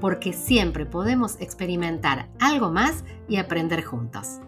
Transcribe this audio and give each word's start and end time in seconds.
porque 0.00 0.32
siempre 0.32 0.86
podemos 0.86 1.40
experimentar 1.40 2.28
algo 2.40 2.70
más 2.70 3.04
y 3.28 3.36
aprender 3.36 3.82
juntos. 3.82 4.40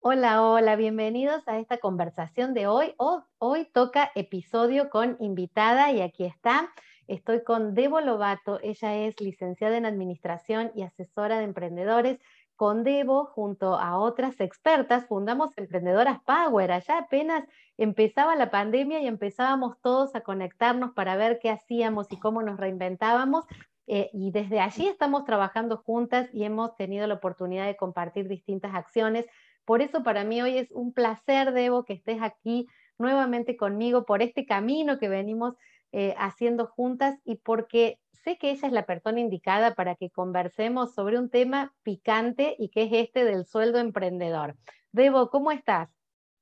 Hola, 0.00 0.42
hola, 0.42 0.76
bienvenidos 0.76 1.46
a 1.48 1.58
esta 1.58 1.78
conversación 1.78 2.54
de 2.54 2.66
hoy. 2.66 2.94
Hoy 3.38 3.64
toca 3.72 4.10
episodio 4.14 4.90
con 4.90 5.16
invitada 5.18 5.90
y 5.92 6.02
aquí 6.02 6.24
está. 6.24 6.70
Estoy 7.08 7.42
con 7.42 7.74
Debo 7.74 8.00
Lobato, 8.00 8.60
ella 8.62 8.94
es 8.96 9.20
licenciada 9.20 9.76
en 9.76 9.84
Administración 9.84 10.72
y 10.74 10.82
asesora 10.82 11.38
de 11.38 11.44
emprendedores. 11.44 12.18
Con 12.56 12.84
Debo, 12.84 13.26
junto 13.26 13.74
a 13.74 13.98
otras 13.98 14.40
expertas, 14.40 15.06
fundamos 15.06 15.50
Emprendedoras 15.56 16.20
Power. 16.24 16.72
Allá 16.72 16.98
apenas 16.98 17.44
empezaba 17.76 18.36
la 18.36 18.50
pandemia 18.50 19.00
y 19.00 19.06
empezábamos 19.06 19.80
todos 19.80 20.14
a 20.14 20.20
conectarnos 20.20 20.92
para 20.92 21.16
ver 21.16 21.38
qué 21.40 21.50
hacíamos 21.50 22.12
y 22.12 22.18
cómo 22.18 22.42
nos 22.42 22.58
reinventábamos. 22.58 23.44
Eh, 23.86 24.08
y 24.12 24.30
desde 24.30 24.60
allí 24.60 24.86
estamos 24.86 25.24
trabajando 25.24 25.76
juntas 25.76 26.28
y 26.32 26.44
hemos 26.44 26.74
tenido 26.76 27.06
la 27.06 27.14
oportunidad 27.14 27.66
de 27.66 27.76
compartir 27.76 28.28
distintas 28.28 28.74
acciones 28.74 29.26
por 29.64 29.80
eso 29.80 30.02
para 30.02 30.24
mí 30.24 30.42
hoy 30.42 30.58
es 30.58 30.70
un 30.72 30.92
placer, 30.92 31.52
Debo, 31.52 31.84
que 31.84 31.94
estés 31.94 32.20
aquí 32.20 32.68
nuevamente 32.98 33.56
conmigo 33.56 34.04
por 34.04 34.22
este 34.22 34.46
camino 34.46 34.98
que 34.98 35.08
venimos 35.08 35.54
eh, 35.96 36.12
haciendo 36.18 36.66
juntas 36.66 37.20
y 37.24 37.36
porque 37.36 38.00
sé 38.24 38.36
que 38.36 38.50
ella 38.50 38.66
es 38.66 38.72
la 38.72 38.84
persona 38.84 39.20
indicada 39.20 39.76
para 39.76 39.94
que 39.94 40.10
conversemos 40.10 40.92
sobre 40.92 41.20
un 41.20 41.30
tema 41.30 41.72
picante 41.84 42.56
y 42.58 42.70
que 42.70 42.82
es 42.82 42.92
este 42.92 43.24
del 43.24 43.46
sueldo 43.46 43.78
emprendedor. 43.78 44.56
Debo, 44.90 45.30
¿cómo 45.30 45.52
estás? 45.52 45.88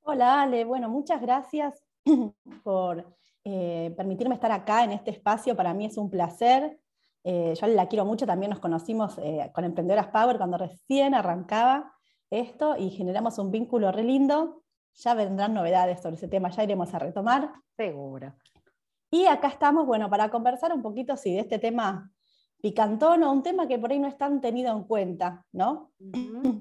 Hola 0.01 0.41
Ale, 0.41 0.65
bueno, 0.65 0.89
muchas 0.89 1.21
gracias 1.21 1.85
por 2.65 3.15
eh, 3.45 3.93
permitirme 3.95 4.37
estar 4.37 4.53
acá 4.53 4.85
en 4.85 4.93
este 4.93 5.11
espacio. 5.11 5.55
Para 5.55 5.75
mí 5.75 5.85
es 5.85 5.99
un 5.99 6.09
placer. 6.09 6.81
Eh, 7.23 7.53
yo 7.55 7.67
la 7.67 7.89
quiero 7.89 8.07
mucho, 8.07 8.25
también 8.25 8.49
nos 8.49 8.61
conocimos 8.61 9.21
con 9.53 9.65
Emprendedoras 9.65 10.09
Power 10.09 10.39
cuando 10.39 10.57
recién 10.57 11.15
arrancaba 11.15 11.93
esto 12.31 12.75
y 12.79 12.89
generamos 12.89 13.39
un 13.39 13.51
vínculo 13.51 13.93
re 13.93 14.05
lindo. 14.05 14.63
Ya 14.95 15.13
vendrán 15.13 15.53
novedades 15.53 16.01
sobre 16.01 16.17
ese 16.17 16.29
tema, 16.29 16.49
ya 16.49 16.65
iremos 16.65 16.95
a 16.95 16.99
retomar. 16.99 17.53
Seguro. 17.77 18.33
Y 19.15 19.27
acá 19.27 19.49
estamos, 19.49 19.87
bueno, 19.87 20.09
para 20.09 20.31
conversar 20.31 20.73
un 20.73 20.81
poquito, 20.81 21.19
sí, 21.19 21.35
de 21.35 21.41
este 21.41 21.59
tema 21.59 22.11
picantón 22.63 23.23
o 23.25 23.31
un 23.31 23.43
tema 23.43 23.69
que 23.69 23.79
por 23.79 23.93
ahí 23.93 23.99
no 23.99 24.09
es 24.09 24.17
tan 24.17 24.41
tenido 24.41 24.75
en 24.75 24.85
cuenta, 24.85 25.45
¿no? 25.53 25.93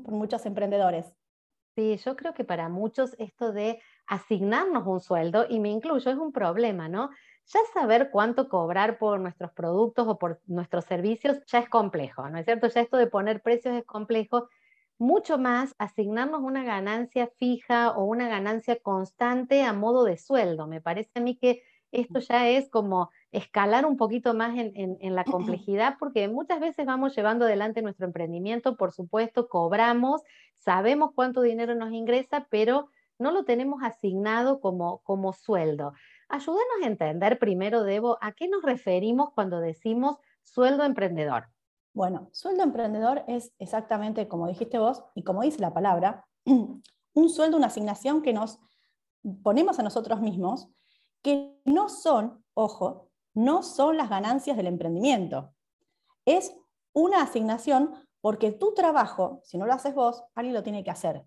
Por 0.04 0.14
muchos 0.14 0.46
emprendedores. 0.46 1.16
Sí, 1.78 1.96
yo 1.96 2.18
creo 2.18 2.34
que 2.34 2.44
para 2.44 2.68
muchos 2.68 3.16
esto 3.20 3.54
de 3.54 3.80
asignarnos 4.06 4.86
un 4.86 5.00
sueldo, 5.00 5.46
y 5.48 5.62
me 5.62 5.70
incluyo, 5.70 6.12
es 6.12 6.18
un 6.18 6.34
problema, 6.34 6.90
¿no? 6.90 7.10
Ya 7.46 7.62
saber 7.74 8.10
cuánto 8.12 8.50
cobrar 8.50 8.98
por 8.98 9.22
nuestros 9.22 9.54
productos 9.54 10.06
o 10.10 10.20
por 10.20 10.42
nuestros 10.46 10.84
servicios 10.84 11.40
ya 11.48 11.60
es 11.60 11.70
complejo, 11.70 12.28
¿no 12.30 12.38
es 12.38 12.44
cierto? 12.44 12.68
Ya 12.68 12.82
esto 12.82 12.98
de 12.98 13.08
poner 13.08 13.42
precios 13.42 13.76
es 13.76 13.86
complejo 13.86 14.50
mucho 14.98 15.38
más 15.38 15.74
asignarnos 15.78 16.42
una 16.42 16.66
ganancia 16.66 17.32
fija 17.38 17.92
o 17.92 18.04
una 18.04 18.28
ganancia 18.28 18.78
constante 18.82 19.64
a 19.64 19.72
modo 19.72 20.04
de 20.04 20.18
sueldo. 20.18 20.68
Me 20.68 20.82
parece 20.82 21.12
a 21.16 21.22
mí 21.22 21.38
que 21.38 21.64
esto 21.92 22.20
ya 22.20 22.50
es 22.50 22.70
como 22.70 23.10
escalar 23.32 23.86
un 23.86 23.98
poquito 23.98 24.34
más 24.34 24.54
en, 24.58 25.16
la 25.16 25.24
complejidad, 25.24 25.96
porque 26.00 26.28
muchas 26.28 26.60
veces 26.60 26.86
vamos 26.86 27.16
llevando 27.16 27.46
adelante 27.46 27.82
nuestro 27.82 28.06
emprendimiento, 28.06 28.78
por 28.78 28.92
supuesto, 28.92 29.48
cobramos, 29.50 30.22
sabemos 30.56 31.12
cuánto 31.14 31.42
dinero 31.42 31.76
nos 31.76 31.92
ingresa, 31.92 32.48
pero 32.50 32.90
no 33.20 33.32
lo 33.32 33.44
tenemos 33.44 33.84
asignado 33.84 34.60
como, 34.60 35.00
como 35.00 35.34
sueldo. 35.34 35.94
Ayúdanos 36.30 36.84
a 36.84 36.88
entender 36.88 37.40
primero, 37.40 37.84
Debo, 37.84 38.18
a 38.22 38.32
qué 38.32 38.48
nos 38.48 38.64
referimos 38.64 39.32
cuando 39.34 39.60
decimos 39.60 40.18
sueldo 40.44 40.84
emprendedor. 40.84 41.48
Bueno, 41.94 42.30
sueldo 42.32 42.64
emprendedor 42.64 43.24
es 43.28 43.54
exactamente 43.60 44.28
como 44.30 44.48
dijiste 44.48 44.80
vos 44.80 45.04
y 45.14 45.24
como 45.24 45.42
dice 45.42 45.60
la 45.60 45.74
palabra, 45.74 46.26
un 46.46 47.30
sueldo, 47.30 47.58
una 47.58 47.68
asignación 47.68 48.22
que 48.22 48.34
nos 48.34 48.60
ponemos 49.44 49.78
a 49.80 49.84
nosotros 49.84 50.22
mismos, 50.22 50.70
que 51.22 51.60
no 51.66 51.90
son, 51.90 52.44
ojo, 52.54 53.10
no 53.34 53.64
son 53.64 53.98
las 53.98 54.10
ganancias 54.10 54.58
del 54.58 54.68
emprendimiento. 54.68 55.54
Es 56.26 56.54
una 56.94 57.22
asignación 57.22 57.94
porque 58.22 58.52
tu 58.52 58.74
trabajo, 58.74 59.42
si 59.44 59.58
no 59.58 59.66
lo 59.66 59.74
haces 59.74 59.96
vos, 59.96 60.24
alguien 60.36 60.54
lo 60.54 60.64
tiene 60.64 60.84
que 60.84 60.92
hacer. 60.92 61.26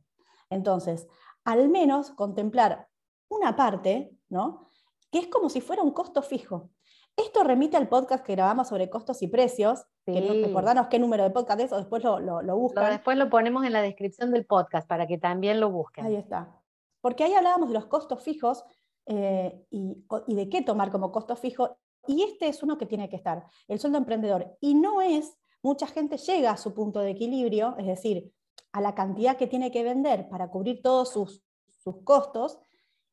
Entonces, 0.50 1.08
al 1.44 1.68
menos 1.68 2.10
contemplar 2.12 2.88
una 3.28 3.56
parte, 3.56 4.16
¿no? 4.28 4.68
Que 5.10 5.18
es 5.18 5.26
como 5.26 5.48
si 5.48 5.60
fuera 5.60 5.82
un 5.82 5.92
costo 5.92 6.22
fijo. 6.22 6.70
Esto 7.16 7.44
remite 7.44 7.76
al 7.76 7.88
podcast 7.88 8.24
que 8.24 8.34
grabamos 8.34 8.68
sobre 8.68 8.90
costos 8.90 9.22
y 9.22 9.28
precios. 9.28 9.84
Que 10.04 10.20
recordanos 10.44 10.88
qué 10.88 10.98
número 10.98 11.22
de 11.22 11.30
podcast 11.30 11.60
es 11.60 11.72
o 11.72 11.76
después 11.76 12.02
lo, 12.04 12.20
lo, 12.20 12.56
buscan. 12.56 12.90
después 12.90 13.16
lo 13.16 13.30
ponemos 13.30 13.64
en 13.64 13.72
la 13.72 13.82
descripción 13.82 14.32
del 14.32 14.44
podcast 14.44 14.86
para 14.86 15.06
que 15.06 15.16
también 15.16 15.60
lo 15.60 15.70
busquen. 15.70 16.06
Ahí 16.06 16.16
está. 16.16 16.60
Porque 17.00 17.24
ahí 17.24 17.34
hablábamos 17.34 17.68
de 17.68 17.74
los 17.74 17.86
costos 17.86 18.22
fijos 18.22 18.64
eh, 19.06 19.66
y, 19.70 20.04
y, 20.26 20.34
de 20.34 20.48
qué 20.48 20.62
tomar 20.62 20.90
como 20.90 21.12
costo 21.12 21.36
fijo. 21.36 21.76
Y 22.06 22.22
este 22.22 22.48
es 22.48 22.62
uno 22.62 22.78
que 22.78 22.86
tiene 22.86 23.08
que 23.08 23.16
estar, 23.16 23.44
el 23.68 23.78
sueldo 23.78 23.98
emprendedor. 23.98 24.56
Y 24.60 24.74
no 24.74 25.00
es, 25.00 25.36
mucha 25.62 25.86
gente 25.86 26.16
llega 26.18 26.50
a 26.50 26.56
su 26.56 26.74
punto 26.74 27.00
de 27.00 27.10
equilibrio, 27.10 27.74
es 27.78 27.86
decir, 27.86 28.32
a 28.72 28.80
la 28.80 28.94
cantidad 28.94 29.36
que 29.36 29.46
tiene 29.46 29.70
que 29.70 29.84
vender 29.84 30.28
para 30.28 30.50
cubrir 30.50 30.82
todos 30.82 31.10
sus, 31.10 31.42
sus 31.82 32.02
costos, 32.02 32.58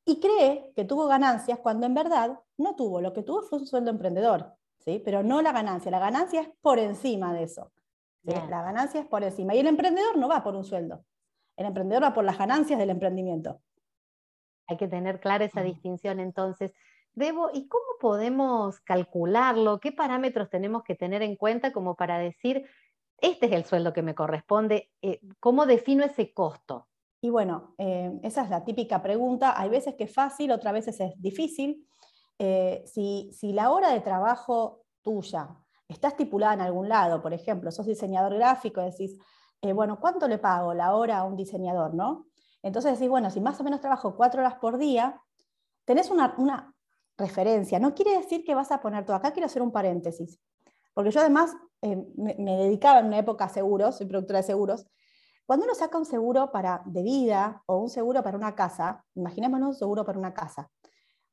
y 0.06 0.19
cree 0.19 0.72
que 0.75 0.84
tuvo 0.84 1.07
ganancias 1.07 1.59
cuando 1.59 1.85
en 1.85 1.94
verdad 1.94 2.40
no 2.57 2.75
tuvo. 2.75 3.01
Lo 3.01 3.13
que 3.13 3.24
tuvo 3.24 3.44
fue 3.44 3.59
un 3.59 3.68
sueldo 3.68 3.91
emprendedor, 3.91 4.56
¿sí? 4.80 5.01
pero 5.03 5.24
no 5.24 5.41
la 5.41 5.51
ganancia. 5.51 5.91
La 5.91 6.00
ganancia 6.00 6.41
es 6.41 6.50
por 6.62 6.80
encima 6.80 7.34
de 7.34 7.44
eso. 7.44 7.72
La 8.24 8.62
ganancia 8.62 9.01
es 9.01 9.07
por 9.07 9.24
encima. 9.24 9.56
Y 9.56 9.59
el 9.59 9.68
emprendedor 9.68 10.18
no 10.18 10.28
va 10.28 10.44
por 10.44 10.56
un 10.56 10.63
sueldo. 10.63 11.03
El 11.56 11.66
emprendedor 11.68 12.03
va 12.03 12.13
por 12.13 12.24
las 12.24 12.38
ganancias 12.38 12.80
del 12.80 12.90
emprendimiento. 12.90 13.62
Hay 14.68 14.78
que 14.78 14.88
tener 14.88 15.20
clara 15.20 15.46
esa 15.46 15.62
distinción 15.62 16.20
entonces. 16.20 16.74
Debo, 17.14 17.50
¿y 17.54 17.68
cómo 17.68 17.84
podemos 18.00 18.80
calcularlo? 18.82 19.80
¿Qué 19.80 19.92
parámetros 19.92 20.50
tenemos 20.50 20.84
que 20.84 20.96
tener 20.96 21.22
en 21.22 21.36
cuenta 21.36 21.74
como 21.74 21.96
para 21.96 22.20
decir, 22.20 22.66
este 23.18 23.48
es 23.48 23.52
el 23.52 23.66
sueldo 23.66 23.94
que 23.94 24.02
me 24.02 24.16
corresponde? 24.16 24.90
Eh, 25.02 25.20
¿Cómo 25.40 25.66
defino 25.66 26.04
ese 26.04 26.34
costo? 26.34 26.88
Y 27.22 27.30
bueno, 27.30 27.76
eh, 27.78 28.20
esa 28.24 28.44
es 28.44 28.50
la 28.50 28.66
típica 28.66 29.02
pregunta. 29.04 29.60
Hay 29.60 29.70
veces 29.70 29.96
que 29.96 30.06
es 30.06 30.14
fácil, 30.14 30.52
otras 30.52 30.74
veces 30.74 31.00
es 31.00 31.14
difícil. 31.22 31.86
Eh, 32.40 32.84
si, 32.88 33.54
la 33.54 33.70
hora 33.70 33.92
de 33.92 34.02
trabajo 34.02 34.82
tuya 35.04 35.50
está 35.88 36.08
estipulada 36.08 36.56
en 36.56 36.62
algún 36.62 36.90
lado, 36.90 37.22
por 37.22 37.34
ejemplo, 37.34 37.72
sos 37.72 37.86
diseñador 37.86 38.34
gráfico, 38.34 38.82
decís, 38.82 39.16
eh, 39.62 39.74
bueno, 39.74 40.00
¿cuánto 40.00 40.28
le 40.28 40.40
pago 40.40 40.74
la 40.74 40.96
hora 40.96 41.20
a 41.20 41.24
un 41.24 41.36
diseñador? 41.36 41.94
¿no? 41.94 42.26
Entonces 42.64 42.94
decís, 42.94 43.10
bueno, 43.10 43.30
si 43.30 43.42
más 43.42 43.60
o 43.60 43.64
menos 43.64 43.82
trabajo 43.82 44.16
cuatro 44.16 44.42
horas 44.42 44.56
por 44.56 44.78
día, 44.78 45.22
tenés 45.86 46.10
una, 46.10 46.36
una 46.38 46.74
referencia. 47.18 47.80
No 47.80 47.94
quiere 47.94 48.18
decir 48.18 48.44
que 48.44 48.56
vas 48.56 48.72
a 48.72 48.82
poner 48.82 49.06
todo. 49.06 49.16
Acá 49.16 49.32
quiero 49.32 49.46
hacer 49.46 49.62
un 49.62 49.72
paréntesis, 49.72 50.40
porque 50.94 51.12
yo 51.12 51.22
además 51.22 51.56
me, 51.82 52.36
me, 52.38 52.58
dedicaba 52.58 53.00
en 53.00 53.08
una 53.08 53.20
época 53.20 53.46
a 53.46 53.50
seguros, 53.50 53.98
soy 53.98 54.08
productora 54.08 54.40
de 54.40 54.44
seguros, 54.44 54.86
cuando 55.46 55.66
uno 55.66 55.75
saca 55.75 55.98
un 55.98 56.06
seguro 56.06 56.52
para, 56.52 56.81
de 56.86 57.04
vida 57.04 57.63
o 57.66 57.78
un 57.78 57.90
seguro 57.90 58.24
para 58.24 58.38
una 58.38 58.56
casa, 58.56 59.04
imaginémonos 59.16 59.69
un 59.69 59.75
seguro 59.75 60.06
para 60.06 60.18
una 60.18 60.34
casa, 60.34 60.69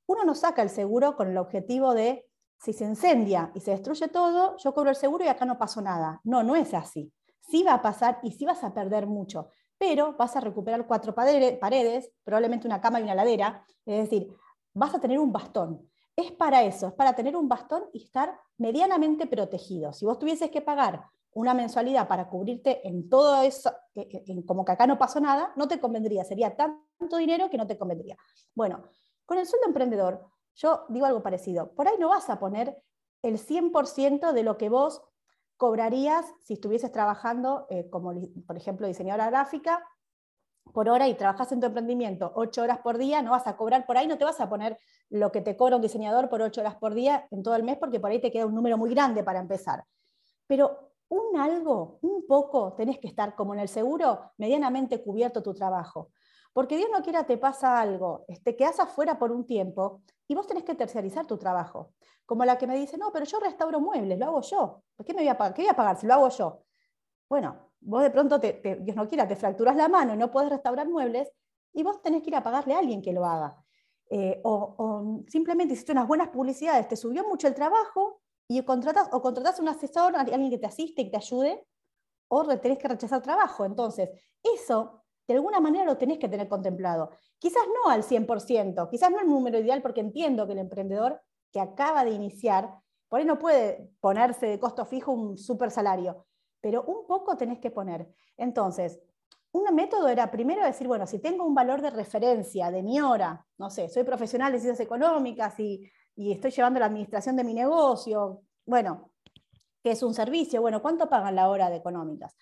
uno 0.07 0.25
no 0.25 0.35
saca 0.35 0.63
el 0.63 0.71
seguro 0.71 1.17
con 1.17 1.29
el 1.29 1.37
objetivo 1.37 1.95
de, 1.95 2.27
si 2.59 2.73
se 2.73 2.85
incendia 2.85 3.53
y 3.55 3.61
se 3.61 3.73
destruye 3.73 4.09
todo, 4.09 4.57
yo 4.57 4.75
cobro 4.75 4.91
el 4.91 4.97
seguro 4.97 5.25
y 5.25 5.29
acá 5.29 5.45
no 5.45 5.59
pasó 5.59 5.81
nada. 5.83 6.21
No, 6.25 6.43
no 6.43 6.57
es 6.57 6.75
así. 6.75 7.13
Sí 7.41 7.63
va 7.63 7.75
a 7.75 7.83
pasar 7.83 8.19
y 8.23 8.33
sí 8.33 8.45
vas 8.45 8.65
a 8.65 8.75
perder 8.75 9.07
mucho, 9.07 9.51
pero 9.79 10.15
vas 10.17 10.37
a 10.37 10.41
recuperar 10.41 10.87
cuatro 10.87 11.15
paredes, 11.15 12.11
probablemente 12.25 12.67
una 12.67 12.81
cama 12.81 13.01
y 13.01 13.05
una 13.05 13.15
ladera, 13.15 13.65
es 13.87 14.11
decir, 14.11 14.29
vas 14.75 14.95
a 14.95 15.01
tener 15.01 15.19
un 15.19 15.33
bastón. 15.33 15.89
Es 16.17 16.33
para 16.33 16.65
eso, 16.65 16.89
es 16.89 16.95
para 16.95 17.15
tener 17.15 17.37
un 17.37 17.49
bastón 17.49 17.85
y 17.93 18.05
estar 18.05 18.39
medianamente 18.59 19.27
protegido. 19.27 19.93
Si 19.93 20.05
vos 20.05 20.19
tuvieses 20.19 20.51
que 20.51 20.61
pagar 20.61 21.05
una 21.33 21.55
mensualidad 21.55 22.09
para 22.09 22.29
cubrirte 22.29 22.87
en 22.89 23.09
todo 23.09 23.41
eso, 23.43 23.71
como 24.47 24.65
que 24.65 24.73
acá 24.73 24.87
no 24.89 24.99
pasó 24.99 25.21
nada, 25.21 25.53
no 25.55 25.69
te 25.69 25.79
convendría, 25.79 26.25
sería 26.25 26.57
tanto 26.57 27.17
dinero 27.17 27.49
que 27.49 27.57
no 27.57 27.69
te 27.69 27.79
convendría. 27.79 28.17
Bueno, 28.55 28.83
con 29.25 29.39
el 29.39 29.47
sueldo 29.47 29.69
emprendedor, 29.69 30.27
yo 30.57 30.87
digo 30.89 31.07
algo 31.07 31.23
parecido, 31.23 31.73
por 31.75 31.87
ahí 31.87 31.95
no 32.01 32.09
vas 32.09 32.29
a 32.31 32.41
poner 32.41 32.83
el 33.23 33.39
100% 33.39 34.33
de 34.33 34.43
lo 34.43 34.59
que 34.59 34.69
vos 34.69 35.03
cobrarías 35.59 36.25
si 36.41 36.55
estuvieses 36.55 36.91
trabajando 36.91 37.67
eh, 37.69 37.91
como, 37.91 38.15
por 38.47 38.57
ejemplo, 38.57 38.87
diseñadora 38.87 39.29
gráfica 39.29 39.85
por 40.73 40.89
hora 40.89 41.09
y 41.09 41.15
trabajas 41.15 41.51
en 41.53 41.61
tu 41.61 41.67
emprendimiento 41.67 42.33
ocho 42.35 42.63
horas 42.63 42.79
por 42.79 42.97
día, 42.97 43.23
no 43.23 43.33
vas 43.33 43.47
a 43.47 43.57
cobrar 43.57 43.85
por 43.85 43.99
ahí, 43.99 44.07
no 44.07 44.19
te 44.19 44.25
vas 44.25 44.41
a 44.41 44.49
poner 44.49 44.79
lo 45.11 45.33
que 45.33 45.41
te 45.41 45.57
cobra 45.57 45.77
un 45.77 45.83
diseñador 45.83 46.29
por 46.29 46.43
ocho 46.43 46.61
horas 46.61 46.77
por 46.77 46.95
día 46.95 47.27
en 47.31 47.43
todo 47.43 47.57
el 47.57 47.65
mes, 47.65 47.77
porque 47.77 48.01
por 48.01 48.11
ahí 48.11 48.21
te 48.21 48.31
queda 48.31 48.47
un 48.47 48.55
número 48.55 48.79
muy 48.79 48.91
grande 48.91 49.25
para 49.25 49.41
empezar. 49.41 49.85
Pero 50.47 50.93
un 51.09 51.39
algo, 51.39 51.99
un 52.03 52.27
poco, 52.27 52.75
tenés 52.75 52.99
que 52.99 53.09
estar 53.09 53.35
como 53.35 53.55
en 53.55 53.61
el 53.61 53.69
seguro, 53.69 54.33
medianamente 54.37 55.03
cubierto 55.03 55.43
tu 55.43 55.55
trabajo. 55.55 56.11
Porque 56.53 56.77
Dios 56.77 56.91
no 56.93 57.03
quiera 57.03 57.25
te 57.25 57.37
pasa 57.37 57.81
algo, 57.81 58.25
te 58.43 58.57
quedas 58.57 58.81
afuera 58.81 59.19
por 59.19 59.31
un 59.33 59.47
tiempo 59.47 60.03
y 60.27 60.35
vos 60.35 60.47
tenés 60.47 60.65
que 60.65 60.75
terciarizar 60.75 61.27
tu 61.27 61.37
trabajo. 61.39 61.93
Como 62.27 62.45
la 62.45 62.59
que 62.59 62.67
me 62.67 62.77
dice, 62.77 62.99
no, 62.99 63.13
pero 63.13 63.25
yo 63.25 63.41
restauro 63.41 63.81
muebles, 63.81 64.19
lo 64.19 64.27
hago 64.27 64.41
yo. 64.43 64.83
¿Por 64.97 65.07
qué 65.07 65.15
me 65.15 65.23
voy 65.23 65.29
a 65.29 65.39
pagar? 65.39 65.55
¿Qué 65.55 65.63
voy 65.63 65.71
a 65.71 65.77
pagar 65.77 65.99
si 65.99 66.07
lo 66.07 66.15
hago 66.15 66.29
yo? 66.29 66.65
Bueno, 67.29 67.73
vos 67.81 68.03
de 68.03 68.11
pronto, 68.11 68.41
te, 68.41 68.79
Dios 68.81 68.97
no 68.97 69.09
quiera, 69.09 69.29
te 69.29 69.37
fracturas 69.37 69.77
la 69.77 69.89
mano 69.89 70.15
y 70.15 70.17
no 70.17 70.31
puedes 70.31 70.51
restaurar 70.51 70.89
muebles 70.89 71.31
y 71.73 71.83
vos 71.83 72.03
tenés 72.03 72.23
que 72.23 72.31
ir 72.31 72.37
a 72.37 72.43
pagarle 72.43 72.75
a 72.75 72.79
alguien 72.79 73.03
que 73.03 73.13
lo 73.13 73.25
haga. 73.25 73.57
Eh, 74.11 74.41
o, 74.43 75.23
simplemente 75.29 75.75
hiciste 75.75 75.93
unas 75.93 76.09
buenas 76.09 76.29
publicidades, 76.29 76.89
te 76.89 76.97
subió 76.97 77.27
mucho 77.27 77.47
el 77.47 77.55
trabajo 77.55 78.23
y 78.49 78.63
contratas, 78.63 79.09
o 79.13 79.21
contratás 79.21 79.61
un 79.61 79.69
asesor, 79.69 80.17
alguien 80.17 80.51
que 80.51 80.59
te 80.59 80.67
asiste 80.67 81.03
y 81.03 81.11
te 81.11 81.19
ayude, 81.19 81.67
o 82.29 82.59
tenés 82.59 82.79
que 82.79 82.89
rechazar 82.89 83.23
trabajo. 83.23 83.65
Entonces, 83.65 84.11
eso 84.43 85.05
de 85.33 85.39
alguna 85.39 85.61
manera 85.61 85.85
lo 85.85 85.99
tenés 85.99 86.19
que 86.19 86.29
tener 86.29 86.49
contemplado. 86.49 87.11
Quizás 87.39 87.63
no 87.75 87.91
al 87.91 88.03
100%, 88.03 88.89
quizás 88.91 89.11
no 89.11 89.21
el 89.21 89.29
número 89.29 89.59
ideal, 89.59 89.83
porque 89.83 90.01
entiendo 90.01 90.47
que 90.47 90.55
el 90.55 90.59
emprendedor 90.59 91.21
que 91.53 91.61
acaba 91.61 92.05
de 92.05 92.11
iniciar, 92.11 92.75
por 93.09 93.21
ahí 93.21 93.27
no 93.27 93.39
puede 93.39 93.91
ponerse 94.01 94.47
de 94.47 94.59
costo 94.59 94.85
fijo 94.87 95.13
un 95.13 95.37
super 95.37 95.71
salario, 95.71 96.27
pero 96.61 96.83
un 96.85 97.07
poco 97.07 97.37
tenés 97.37 97.59
que 97.59 97.71
poner. 97.71 98.09
Entonces, 98.37 99.01
un 99.53 99.65
método 99.75 100.09
era 100.09 100.31
primero 100.31 100.65
decir, 100.65 100.87
bueno, 100.87 101.07
si 101.07 101.19
tengo 101.19 101.45
un 101.45 101.55
valor 101.55 101.83
de 101.83 101.91
referencia 101.91 102.71
de 102.71 102.83
mi 102.83 103.01
hora, 103.01 103.47
no 103.59 103.71
sé, 103.71 103.89
soy 103.89 104.05
profesional 104.05 104.53
de 104.53 104.61
ciencias 104.61 104.85
económicas 104.85 105.59
y, 105.61 105.91
y 106.17 106.33
estoy 106.33 106.51
llevando 106.51 106.81
la 106.81 106.87
administración 106.87 107.37
de 107.37 107.45
mi 107.45 107.55
negocio, 107.55 108.43
bueno, 108.67 109.13
que 109.83 109.93
es 109.93 110.03
un 110.03 110.15
servicio, 110.15 110.61
bueno, 110.61 110.83
¿cuánto 110.83 111.09
pagan 111.09 111.37
la 111.37 111.49
hora 111.49 111.71
de 111.71 111.77
económicas? 111.77 112.35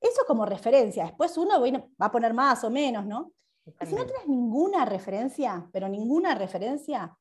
Eso 0.00 0.22
como 0.26 0.46
referencia. 0.46 1.04
Después 1.04 1.36
uno 1.36 1.60
va 1.60 2.06
a 2.06 2.12
poner 2.12 2.34
más 2.34 2.62
o 2.64 2.70
menos, 2.70 3.04
¿no? 3.06 3.32
Y 3.64 3.86
si 3.86 3.94
no 3.94 4.06
tienes 4.06 4.26
ninguna 4.26 4.84
referencia, 4.84 5.68
pero 5.72 5.88
ninguna 5.88 6.34
referencia, 6.34 7.16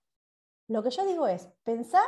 lo 0.70 0.84
que 0.84 0.92
yo 0.92 1.06
digo 1.06 1.28
es, 1.28 1.50
pensá 1.64 2.02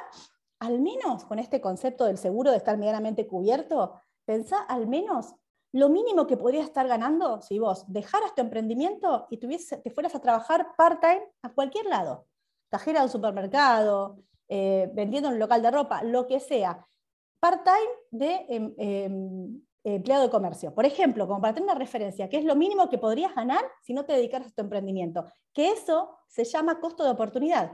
al 0.60 0.80
menos 0.80 1.26
con 1.26 1.40
este 1.40 1.62
concepto 1.62 2.06
del 2.06 2.18
seguro 2.18 2.52
de 2.52 2.58
estar 2.58 2.78
medianamente 2.78 3.28
cubierto, 3.28 4.02
pensá 4.26 4.62
al 4.62 4.88
menos 4.88 5.34
lo 5.72 5.90
mínimo 5.90 6.26
que 6.28 6.38
podrías 6.38 6.66
estar 6.66 6.88
ganando 6.88 7.42
si 7.42 7.60
vos 7.60 7.86
dejaras 7.88 8.34
tu 8.36 8.42
emprendimiento 8.42 9.28
y 9.30 9.38
te 9.38 9.92
fueras 9.92 10.16
a 10.16 10.22
trabajar 10.22 10.76
part-time 10.76 11.32
a 11.44 11.54
cualquier 11.54 11.86
lado, 11.86 12.26
cajera 12.70 13.00
de 13.00 13.06
un 13.06 13.12
supermercado, 13.12 14.18
eh, 14.48 14.90
vendiendo 14.94 15.30
en 15.30 15.36
un 15.36 15.40
local 15.40 15.62
de 15.62 15.72
ropa, 15.72 16.04
lo 16.04 16.28
que 16.28 16.40
sea, 16.40 16.86
part-time 17.40 17.90
de 18.12 18.46
em, 18.50 18.74
em, 18.78 19.62
empleado 19.90 20.24
de 20.24 20.30
comercio. 20.30 20.74
Por 20.74 20.86
ejemplo, 20.86 21.28
como 21.28 21.42
para 21.42 21.54
tener 21.54 21.70
una 21.70 21.80
referencia, 21.80 22.30
¿qué 22.30 22.38
es 22.38 22.46
lo 22.46 22.56
mínimo 22.56 22.90
que 22.90 22.98
podrías 22.98 23.36
ganar 23.36 23.64
si 23.82 23.94
no 23.94 24.06
te 24.06 24.14
dedicaras 24.14 24.48
a 24.48 24.52
tu 24.52 24.62
emprendimiento? 24.62 25.26
Que 25.54 25.72
eso 25.72 26.18
se 26.28 26.44
llama 26.44 26.80
costo 26.80 27.04
de 27.04 27.12
oportunidad. 27.12 27.72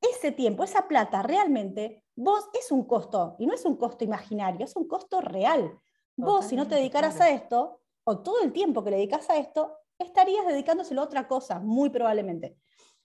Ese 0.00 0.32
tiempo, 0.32 0.64
esa 0.64 0.86
plata, 0.86 1.22
realmente, 1.22 2.04
vos 2.14 2.48
es 2.52 2.70
un 2.70 2.84
costo, 2.84 3.36
y 3.38 3.46
no 3.46 3.54
es 3.54 3.64
un 3.64 3.76
costo 3.76 4.04
imaginario, 4.04 4.64
es 4.64 4.76
un 4.76 4.86
costo 4.86 5.20
real. 5.20 5.78
Vos, 6.16 6.46
si 6.46 6.56
no 6.56 6.68
te 6.68 6.74
dedicaras 6.74 7.20
a 7.20 7.30
esto, 7.30 7.80
o 8.04 8.18
todo 8.18 8.42
el 8.42 8.52
tiempo 8.52 8.84
que 8.84 8.90
le 8.90 8.96
dedicas 8.96 9.30
a 9.30 9.36
esto, 9.36 9.78
estarías 9.98 10.46
dedicándoselo 10.46 11.00
a 11.00 11.04
otra 11.04 11.26
cosa, 11.26 11.58
muy 11.58 11.88
probablemente. 11.90 12.58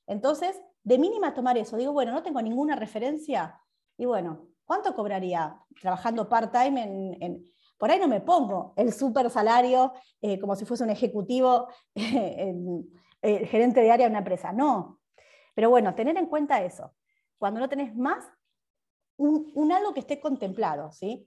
Entonces, 0.08 0.62
de 0.84 0.98
mínima 0.98 1.34
tomar 1.34 1.58
eso. 1.58 1.78
Digo, 1.78 1.94
bueno, 1.94 2.12
no 2.12 2.24
tengo 2.24 2.42
ninguna 2.42 2.76
referencia. 2.76 3.62
Y 3.98 4.06
bueno, 4.06 4.50
¿cuánto 4.66 4.94
cobraría 4.94 5.58
trabajando 5.80 6.28
part-time 6.28 7.18
en 7.20 7.46
por 7.80 7.90
ahí 7.90 7.98
no 7.98 8.10
me 8.10 8.20
pongo 8.20 8.74
el 8.76 8.92
super 8.92 9.30
salario 9.30 9.94
eh, 10.22 10.38
como 10.38 10.56
si 10.56 10.66
fuese 10.66 10.84
un 10.84 10.90
ejecutivo, 10.90 11.70
eh, 11.96 13.46
gerente 13.48 13.80
de 13.80 13.90
área 13.90 14.06
de 14.06 14.12
una 14.12 14.20
empresa. 14.20 14.52
No. 14.52 15.00
Pero 15.56 15.70
bueno, 15.70 15.96
tener 15.96 16.18
en 16.18 16.28
cuenta 16.28 16.62
eso. 16.62 16.94
Cuando 17.38 17.62
no 17.62 17.70
tenés 17.70 17.96
más, 17.96 18.26
un, 19.16 19.72
algo 19.72 19.94
que 19.94 20.02
esté 20.02 20.20
contemplado, 20.20 20.92
¿sí? 20.92 21.26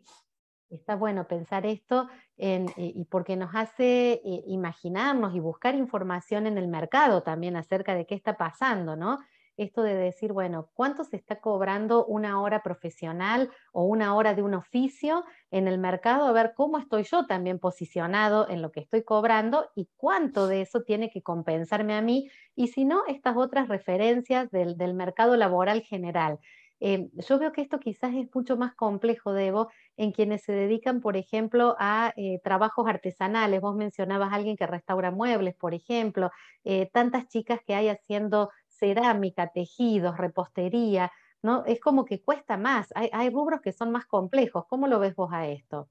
Está 0.69 0.95
bueno 0.95 1.27
pensar 1.27 1.67
esto 1.67 2.09
eh, 2.37 2.65
y 2.77 3.05
porque 3.05 3.37
nos 3.37 3.55
hace 3.55 4.21
imaginarnos 4.47 5.35
y 5.35 5.41
buscar 5.41 5.75
información 5.75 6.47
en 6.47 6.57
el 6.57 6.69
mercado 6.69 7.23
también 7.23 7.57
acerca 7.57 7.95
de 7.95 8.07
qué 8.07 8.15
está 8.15 8.37
pasando, 8.37 8.97
¿no? 8.97 9.19
Esto 9.57 9.83
de 9.83 9.95
decir, 9.95 10.33
bueno, 10.33 10.71
¿cuánto 10.75 11.05
se 11.05 11.17
está 11.17 11.41
cobrando 11.41 12.05
una 12.07 12.41
hora 12.41 12.63
profesional 12.63 13.51
o 13.73 13.85
una 13.85 14.15
hora 14.15 14.35
de 14.35 14.43
un 14.43 14.55
oficio 14.55 15.25
en 15.51 15.69
el 15.69 15.79
mercado? 15.79 16.27
A 16.27 16.33
ver 16.33 16.53
cómo 16.55 16.79
estoy 16.79 17.05
yo 17.05 17.27
también 17.27 17.59
posicionado 17.59 18.49
en 18.49 18.63
lo 18.63 18.73
que 18.73 18.81
estoy 18.81 19.03
cobrando 19.03 19.71
y 19.75 19.89
cuánto 19.97 20.47
de 20.47 20.63
eso 20.63 20.83
tiene 20.83 21.11
que 21.11 21.23
compensarme 21.23 21.95
a 21.95 22.03
mí. 22.03 22.31
Y 22.55 22.69
si 22.69 22.85
no, 22.85 23.03
estas 23.07 23.37
otras 23.37 23.69
referencias 23.69 24.51
del, 24.51 24.77
mercado 24.95 25.37
laboral 25.37 25.83
general. 25.83 26.39
Eh, 26.81 27.09
yo 27.29 27.39
veo 27.39 27.53
que 27.53 27.61
esto 27.61 27.79
quizás 27.79 28.13
es 28.15 28.29
mucho 28.35 28.57
más 28.57 28.75
complejo, 28.75 29.33
Debo, 29.33 29.69
en 29.97 30.11
quienes 30.11 30.43
se 30.43 30.53
dedican, 30.53 31.01
por 31.01 31.17
ejemplo, 31.17 31.77
a 31.79 32.13
eh, 32.17 32.41
trabajos 32.43 32.89
artesanales. 32.89 33.61
Vos 33.61 33.77
mencionabas 33.77 34.33
a 34.33 34.35
alguien 34.37 34.57
que 34.57 34.67
restaura 34.67 35.13
muebles, 35.13 35.55
por 35.55 35.75
ejemplo, 35.75 36.31
eh, 36.65 36.91
tantas 36.93 37.29
chicas 37.29 37.61
que 37.65 37.77
hay 37.77 37.89
haciendo 37.89 38.51
cerámica, 38.83 39.47
tejidos, 39.47 40.19
repostería, 40.19 41.13
¿no? 41.41 41.65
Es 41.67 41.79
como 41.81 42.05
que 42.05 42.21
cuesta 42.21 42.57
más, 42.57 42.89
hay, 42.97 43.31
rubros 43.31 43.61
que 43.61 43.73
son 43.73 43.93
más 43.93 44.07
complejos. 44.07 44.67
¿Cómo 44.67 44.89
lo 44.89 44.99
ves 44.99 45.15
vos 45.15 45.31
a 45.33 45.47
esto? 45.47 45.89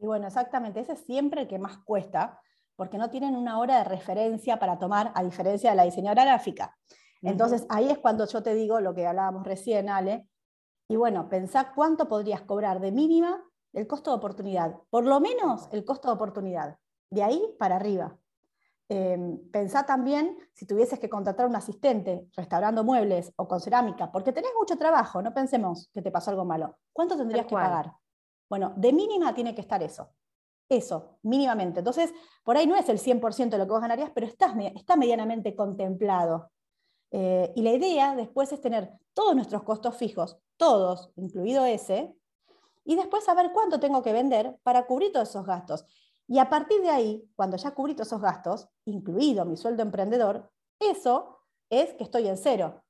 Y 0.00 0.06
bueno, 0.06 0.26
exactamente, 0.26 0.80
ese 0.80 0.94
es 0.94 1.04
siempre 1.04 1.42
el 1.42 1.48
que 1.48 1.60
más 1.60 1.78
cuesta, 1.78 2.40
porque 2.74 2.98
no 2.98 3.10
tienen 3.10 3.36
una 3.36 3.60
hora 3.60 3.78
de 3.78 3.84
referencia 3.84 4.58
para 4.58 4.76
tomar, 4.78 5.12
a 5.14 5.22
diferencia 5.22 5.70
de 5.70 5.76
la 5.76 5.84
diseñadora 5.84 6.24
gráfica. 6.24 6.76
Entonces, 7.22 7.64
ahí 7.68 7.90
es 7.90 7.98
cuando 7.98 8.26
yo 8.26 8.42
te 8.42 8.54
digo 8.54 8.80
lo 8.80 8.92
que 8.92 9.06
hablábamos 9.06 9.44
recién, 9.44 9.88
Ale, 9.88 10.28
y 10.88 10.96
bueno, 10.96 11.28
pensá 11.28 11.72
cuánto 11.74 12.08
podrías 12.08 12.42
cobrar 12.42 12.80
de 12.80 12.90
mínima 12.90 13.42
el 13.72 13.86
costo 13.86 14.10
de 14.10 14.16
oportunidad, 14.16 14.76
por 14.90 15.04
lo 15.04 15.20
menos 15.20 15.68
el 15.72 15.84
costo 15.84 16.08
de 16.08 16.14
oportunidad, 16.14 16.78
de 17.10 17.22
ahí 17.22 17.40
para 17.58 17.76
arriba. 17.76 18.18
Eh, 18.88 19.18
pensá 19.50 19.84
también 19.84 20.38
si 20.52 20.64
tuvieses 20.64 20.98
que 21.00 21.08
contratar 21.08 21.46
un 21.46 21.56
asistente 21.56 22.28
restaurando 22.36 22.84
muebles 22.84 23.32
o 23.36 23.48
con 23.48 23.60
cerámica, 23.60 24.12
porque 24.12 24.32
tenés 24.32 24.52
mucho 24.58 24.76
trabajo, 24.76 25.22
no 25.22 25.34
pensemos 25.34 25.90
que 25.92 26.02
te 26.02 26.10
pasó 26.10 26.30
algo 26.30 26.44
malo. 26.44 26.76
¿Cuánto 26.92 27.16
tendrías 27.16 27.46
que 27.46 27.54
pagar? 27.54 27.92
Bueno, 28.48 28.72
de 28.76 28.92
mínima 28.92 29.34
tiene 29.34 29.54
que 29.54 29.60
estar 29.60 29.82
eso. 29.82 30.10
Eso, 30.68 31.18
mínimamente. 31.22 31.80
Entonces, 31.80 32.12
por 32.42 32.56
ahí 32.56 32.66
no 32.66 32.76
es 32.76 32.88
el 32.88 32.98
100% 32.98 33.50
de 33.50 33.58
lo 33.58 33.66
que 33.66 33.72
vos 33.72 33.80
ganarías, 33.80 34.10
pero 34.14 34.26
está, 34.26 34.54
está 34.74 34.96
medianamente 34.96 35.54
contemplado. 35.54 36.50
Eh, 37.10 37.52
y 37.54 37.62
la 37.62 37.70
idea 37.70 38.14
después 38.16 38.52
es 38.52 38.60
tener 38.60 38.92
todos 39.14 39.34
nuestros 39.34 39.62
costos 39.62 39.96
fijos, 39.96 40.38
todos, 40.56 41.10
incluido 41.16 41.64
ese, 41.64 42.16
y 42.84 42.96
después 42.96 43.24
saber 43.24 43.50
cuánto 43.52 43.80
tengo 43.80 44.02
que 44.02 44.12
vender 44.12 44.56
para 44.62 44.86
cubrir 44.86 45.12
todos 45.12 45.28
esos 45.28 45.46
gastos. 45.46 45.84
Y 46.28 46.38
a 46.38 46.48
partir 46.50 46.80
de 46.80 46.90
ahí, 46.90 47.30
cuando 47.36 47.56
ya 47.56 47.70
cubrí 47.72 47.94
todos 47.94 48.08
esos 48.08 48.20
gastos, 48.20 48.68
incluido 48.84 49.44
mi 49.44 49.56
sueldo 49.56 49.82
emprendedor, 49.82 50.50
eso 50.80 51.38
es 51.70 51.94
que 51.94 52.04
estoy 52.04 52.28
en 52.28 52.36
cero. 52.36 52.82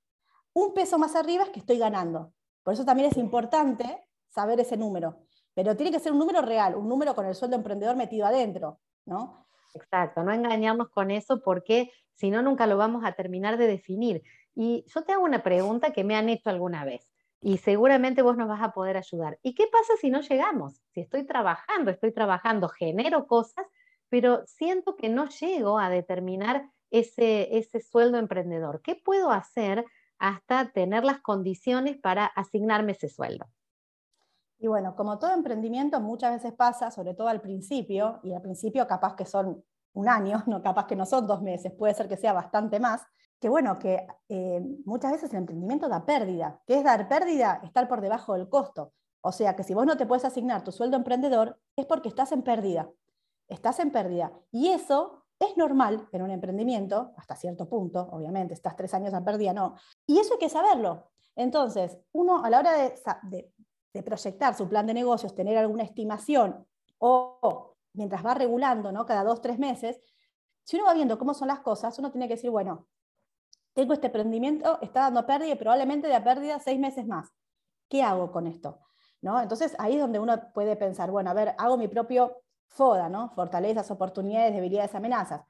Un 0.55 0.73
peso 0.73 0.99
más 0.99 1.14
arriba 1.14 1.45
es 1.45 1.50
que 1.50 1.61
estoy 1.61 1.78
ganando. 1.78 2.33
Por 2.62 2.75
eso 2.75 2.85
también 2.85 3.11
es 3.11 3.16
importante 3.19 4.09
saber 4.28 4.59
ese 4.61 4.76
número. 4.76 5.26
Pero 5.55 5.76
tiene 5.76 5.93
que 5.93 6.00
ser 6.00 6.12
un 6.12 6.19
número 6.19 6.43
real, 6.43 6.75
un 6.75 6.88
número 6.88 7.14
con 7.14 7.26
el 7.26 7.35
sueldo 7.35 7.57
emprendedor 7.57 7.97
metido 7.97 8.26
adentro, 8.26 8.81
¿no? 9.05 9.47
Exacto, 9.75 10.23
no 10.23 10.33
engañarnos 10.33 10.88
con 10.88 11.11
eso 11.11 11.43
porque 11.43 11.90
si 12.14 12.31
no, 12.31 12.43
nunca 12.43 12.66
lo 12.66 12.78
vamos 12.78 13.05
a 13.05 13.12
terminar 13.12 13.59
de 13.59 13.66
definir. 13.66 14.23
Y 14.55 14.85
yo 14.88 15.05
te 15.05 15.12
hago 15.12 15.25
una 15.25 15.43
pregunta 15.43 15.93
que 15.93 16.05
me 16.05 16.16
han 16.16 16.31
hecho 16.31 16.49
alguna 16.49 16.85
vez 16.85 17.07
y 17.40 17.59
seguramente 17.59 18.23
vos 18.23 18.37
nos 18.37 18.49
vas 18.49 18.62
a 18.62 18.73
poder 18.73 18.97
ayudar. 18.97 19.38
¿Y 19.43 19.55
qué 19.55 19.66
pasa 19.71 19.95
si 20.00 20.11
no 20.11 20.21
llegamos? 20.21 20.81
Si 20.93 21.00
estoy 21.00 21.26
trabajando, 21.26 21.90
estoy 21.90 22.12
trabajando, 22.12 22.69
genero 22.69 23.26
cosas, 23.26 23.66
pero 24.09 24.45
siento 24.47 24.97
que 24.97 25.09
no 25.09 25.28
llego 25.28 25.78
a 25.78 25.90
determinar 25.90 26.71
ese, 26.90 27.57
ese 27.59 27.81
sueldo 27.81 28.19
emprendedor. 28.19 28.81
¿Qué 28.83 28.95
puedo 28.97 29.31
hacer 29.31 29.85
hasta 30.19 30.73
tener 30.73 31.05
las 31.05 31.21
condiciones 31.21 31.99
para 31.99 32.26
asignarme 32.26 32.93
ese 32.93 33.09
sueldo? 33.09 33.47
Y 34.59 34.69
bueno, 34.69 34.97
como 34.97 35.19
todo 35.19 35.35
emprendimiento 35.35 36.00
muchas 36.00 36.33
veces 36.33 36.52
pasa, 36.55 36.90
sobre 36.90 37.14
todo 37.14 37.28
al 37.28 37.43
principio, 37.43 38.21
y 38.23 38.33
al 38.33 38.40
principio 38.40 38.87
capaz 38.87 39.14
que 39.14 39.26
son 39.26 39.62
un 39.97 40.09
año, 40.09 40.43
no 40.47 40.62
capaz 40.62 40.87
que 40.87 40.97
no 40.97 41.05
son 41.05 41.26
dos 41.26 41.43
meses, 41.43 41.73
puede 41.73 41.95
ser 41.95 42.09
que 42.09 42.17
sea 42.17 42.33
bastante 42.33 42.79
más, 42.79 43.03
que 43.41 43.49
bueno, 43.49 43.79
que 43.79 44.07
eh, 44.29 44.61
muchas 44.85 45.12
veces 45.12 45.31
el 45.33 45.38
emprendimiento 45.38 45.88
da 45.88 46.07
pérdida. 46.07 46.61
¿Qué 46.67 46.79
es 46.79 46.85
dar 46.85 47.09
pérdida? 47.09 47.61
Estar 47.65 47.87
por 47.88 48.00
debajo 48.00 48.35
del 48.35 48.49
costo. 48.49 48.93
O 49.21 49.33
sea 49.33 49.57
que 49.57 49.62
si 49.62 49.75
vos 49.75 49.85
no 49.85 49.97
te 49.97 50.07
puedes 50.07 50.25
asignar 50.25 50.65
tu 50.65 50.73
sueldo 50.73 50.97
emprendedor, 50.97 51.59
es 51.75 51.85
porque 51.85 52.09
estás 52.09 52.33
en 52.33 52.43
pérdida. 52.43 52.88
Estás 53.49 53.79
en 53.81 53.91
pérdida. 53.91 54.33
Y 54.50 54.69
eso 54.69 55.25
es 55.38 55.57
normal 55.57 56.09
en 56.12 56.23
un 56.23 56.31
emprendimiento, 56.31 57.12
hasta 57.19 57.37
cierto 57.37 57.69
punto, 57.69 58.09
obviamente, 58.11 58.55
estás 58.55 58.75
tres 58.75 58.95
años 58.95 59.12
en 59.12 59.25
pérdida, 59.25 59.53
no. 59.53 59.75
Y 60.07 60.19
eso 60.19 60.35
hay 60.35 60.38
que 60.38 60.49
saberlo. 60.49 61.11
Entonces, 61.35 61.99
uno 62.12 62.43
a 62.43 62.49
la 62.49 62.61
hora 62.61 62.73
de, 62.73 63.53
de 63.93 64.03
proyectar 64.03 64.55
su 64.55 64.67
plan 64.67 64.87
de 64.87 64.95
negocios, 64.95 65.35
tener 65.35 65.59
alguna 65.59 65.83
estimación 65.83 66.67
o 66.99 67.75
mientras 67.97 68.25
va 68.25 68.35
regulando, 68.35 68.93
¿no? 68.93 69.07
Cada 69.07 69.25
dos, 69.25 69.41
tres 69.41 69.59
meses, 69.59 70.00
si 70.62 70.76
uno 70.76 70.87
va 70.87 70.95
viendo 70.95 71.19
cómo 71.19 71.35
son 71.35 71.49
las 71.49 71.61
cosas, 71.61 71.99
uno 71.99 72.11
tiene 72.11 72.29
que 72.29 72.35
decir, 72.35 72.50
bueno, 72.50 72.88
tengo 73.73 73.93
este 73.93 74.07
emprendimiento, 74.07 74.81
está 74.81 75.00
dando 75.00 75.26
pérdida 75.26 75.53
y 75.53 75.55
probablemente 75.55 76.09
de 76.09 76.21
pérdida 76.21 76.59
seis 76.59 76.79
meses 76.79 77.07
más. 77.07 77.31
¿Qué 77.88 78.03
hago 78.03 78.33
con 78.33 78.47
esto? 78.47 78.81
¿No? 79.21 79.41
Entonces 79.41 79.76
ahí 79.79 79.95
es 79.95 80.00
donde 80.00 80.19
uno 80.19 80.53
puede 80.53 80.76
pensar, 80.76 81.11
bueno, 81.11 81.31
a 81.31 81.35
ver, 81.35 81.55
hago 81.59 81.76
mi 81.76 81.88
propio 81.88 82.43
FODA, 82.69 83.09
¿no? 83.09 83.31
Fortalezas, 83.31 83.91
oportunidades, 83.91 84.55
debilidades, 84.55 84.95
amenazas. 84.95 85.43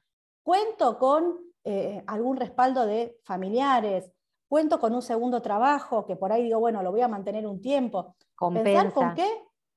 Cuento 0.42 0.98
con 0.98 1.38
eh, 1.64 2.02
algún 2.06 2.36
respaldo 2.36 2.86
de 2.86 3.18
familiares, 3.24 4.12
cuento 4.48 4.78
con 4.78 4.94
un 4.94 5.02
segundo 5.02 5.42
trabajo 5.42 6.04
que 6.04 6.16
por 6.16 6.32
ahí 6.32 6.42
digo, 6.44 6.60
bueno, 6.60 6.82
lo 6.82 6.92
voy 6.92 7.00
a 7.00 7.08
mantener 7.08 7.46
un 7.46 7.60
tiempo. 7.60 8.16
Pensar 8.52 8.92
con 8.92 9.14
qué, 9.14 9.28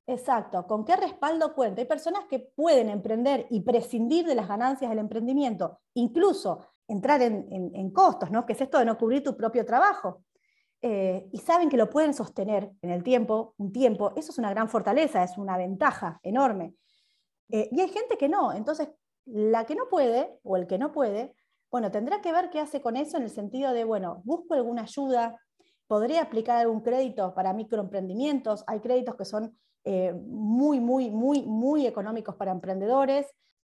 exacto, 0.09 0.65
con 0.65 0.83
qué 0.83 0.95
respaldo 0.95 1.53
cuento. 1.53 1.81
Hay 1.81 1.87
personas 1.87 2.25
que 2.25 2.39
pueden 2.39 2.89
emprender 2.89 3.45
y 3.49 3.61
prescindir 3.61 4.25
de 4.25 4.35
las 4.35 4.47
ganancias 4.47 4.89
del 4.89 4.99
emprendimiento, 4.99 5.79
incluso 5.93 6.65
entrar 6.87 7.21
en, 7.21 7.91
costos, 7.91 8.31
¿no? 8.31 8.45
que 8.45 8.53
es 8.53 8.61
esto 8.61 8.79
de 8.79 8.85
no 8.85 8.97
cubrir 8.97 9.23
tu 9.23 9.37
propio 9.37 9.65
trabajo. 9.65 10.23
Eh, 10.81 11.27
y 11.31 11.37
saben 11.39 11.69
que 11.69 11.77
lo 11.77 11.89
pueden 11.89 12.13
sostener 12.13 12.71
en 12.81 12.89
el 12.89 13.03
tiempo, 13.03 13.53
un 13.57 13.71
tiempo, 13.71 14.13
eso 14.15 14.31
es 14.31 14.37
una 14.37 14.49
gran 14.49 14.69
fortaleza, 14.69 15.23
es 15.23 15.37
una 15.37 15.57
ventaja 15.57 16.19
enorme. 16.23 16.73
Eh, 17.49 17.69
y 17.71 17.81
hay 17.81 17.89
gente 17.89 18.17
que 18.17 18.29
no, 18.29 18.53
entonces 18.53 18.89
la 19.25 19.65
que 19.65 19.75
no 19.75 19.87
puede 19.89 20.39
o 20.43 20.57
el 20.57 20.65
que 20.65 20.79
no 20.79 20.91
puede, 20.91 21.35
bueno, 21.69 21.91
tendrá 21.91 22.21
que 22.21 22.31
ver 22.31 22.49
qué 22.49 22.59
hace 22.59 22.81
con 22.81 22.95
eso 22.95 23.17
en 23.17 23.23
el 23.23 23.29
sentido 23.29 23.73
de, 23.73 23.83
bueno, 23.83 24.21
busco 24.23 24.55
alguna 24.55 24.83
ayuda, 24.83 25.39
podría 25.87 26.23
aplicar 26.23 26.57
algún 26.57 26.81
crédito 26.81 27.33
para 27.35 27.53
microemprendimientos, 27.53 28.63
hay 28.65 28.79
créditos 28.79 29.15
que 29.15 29.25
son 29.25 29.59
eh, 29.83 30.13
muy, 30.13 30.79
muy, 30.79 31.09
muy, 31.09 31.43
muy 31.43 31.87
económicos 31.87 32.35
para 32.35 32.51
emprendedores, 32.51 33.27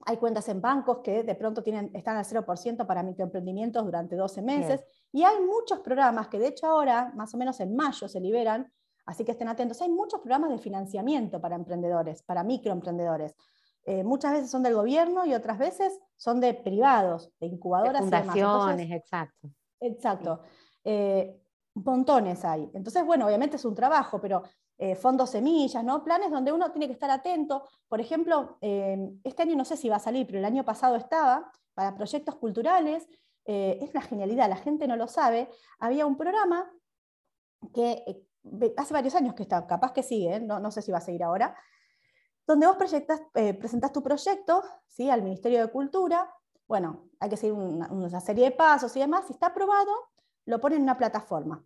hay 0.06 0.16
cuentas 0.18 0.48
en 0.48 0.60
bancos 0.60 0.98
que 0.98 1.22
de 1.22 1.34
pronto 1.34 1.62
tienen, 1.62 1.90
están 1.94 2.16
al 2.16 2.24
0% 2.24 2.86
para 2.86 3.02
microemprendimientos 3.02 3.84
durante 3.84 4.16
12 4.16 4.42
meses, 4.42 4.84
y 5.12 5.22
hay 5.22 5.40
muchos 5.40 5.80
programas 5.80 6.28
que 6.28 6.38
de 6.38 6.48
hecho 6.48 6.66
ahora, 6.66 7.12
más 7.14 7.32
o 7.34 7.38
menos 7.38 7.58
en 7.60 7.74
mayo, 7.74 8.08
se 8.08 8.20
liberan, 8.20 8.70
así 9.06 9.24
que 9.24 9.32
estén 9.32 9.48
atentos, 9.48 9.80
hay 9.80 9.90
muchos 9.90 10.20
programas 10.20 10.50
de 10.50 10.58
financiamiento 10.58 11.40
para 11.40 11.56
emprendedores, 11.56 12.22
para 12.22 12.42
microemprendedores. 12.42 13.34
Eh, 13.86 14.02
muchas 14.02 14.32
veces 14.32 14.50
son 14.50 14.62
del 14.62 14.74
gobierno 14.74 15.26
y 15.26 15.34
otras 15.34 15.58
veces 15.58 15.98
son 16.16 16.40
de 16.40 16.54
privados, 16.54 17.30
de 17.38 17.48
incubadoras. 17.48 18.00
fundaciones, 18.00 18.90
exacto. 18.90 19.50
Exacto. 19.80 20.40
Eh, 20.82 21.38
montones 21.74 22.44
hay. 22.44 22.70
Entonces, 22.72 23.04
bueno, 23.04 23.26
obviamente 23.26 23.56
es 23.56 23.64
un 23.64 23.74
trabajo, 23.74 24.20
pero 24.20 24.42
eh, 24.78 24.94
fondos 24.94 25.30
semillas, 25.30 25.84
¿no? 25.84 26.02
Planes 26.04 26.30
donde 26.30 26.52
uno 26.52 26.70
tiene 26.72 26.86
que 26.86 26.92
estar 26.92 27.10
atento. 27.10 27.68
Por 27.88 28.00
ejemplo, 28.00 28.58
este 28.60 29.42
año 29.42 29.56
no 29.56 29.64
sé 29.64 29.76
si 29.76 29.88
va 29.88 29.96
a 29.96 30.00
salir, 30.00 30.26
pero 30.26 30.38
el 30.38 30.44
año 30.44 30.64
pasado 30.64 30.96
estaba 30.96 31.50
para 31.74 31.94
proyectos 31.94 32.36
culturales. 32.36 33.06
es 33.44 33.90
una 33.90 34.02
genialidad, 34.02 34.48
la 34.48 34.56
gente 34.56 34.88
no 34.88 34.96
lo 34.96 35.06
sabe. 35.06 35.48
Había 35.78 36.06
un 36.06 36.16
programa 36.16 36.70
que 37.72 38.24
hace 38.76 38.94
varios 38.94 39.14
años 39.14 39.34
que 39.34 39.42
está, 39.42 39.66
capaz 39.66 39.92
que 39.92 40.02
sigue, 40.02 40.40
no, 40.40 40.58
no 40.60 40.70
sé 40.70 40.82
si 40.82 40.92
va 40.92 40.98
a 40.98 41.02
seguir 41.02 41.22
ahora, 41.22 41.56
donde 42.46 42.66
vos 42.66 42.76
proyectas, 42.76 43.22
eh, 43.34 43.54
presentás 43.54 43.92
tu 43.92 44.02
proyecto 44.02 44.62
al 45.10 45.22
Ministerio 45.22 45.60
de 45.60 45.72
Cultura. 45.72 46.30
Bueno, 46.68 47.08
hay 47.18 47.30
que 47.30 47.36
seguir 47.36 47.54
una, 47.54 48.20
serie 48.20 48.44
de 48.44 48.50
pasos 48.50 48.94
y 48.96 49.00
demás. 49.00 49.26
Si 49.26 49.32
está 49.32 49.46
aprobado, 49.46 49.92
lo 50.44 50.60
ponen 50.60 50.78
en 50.78 50.82
una 50.84 50.98
plataforma. 50.98 51.64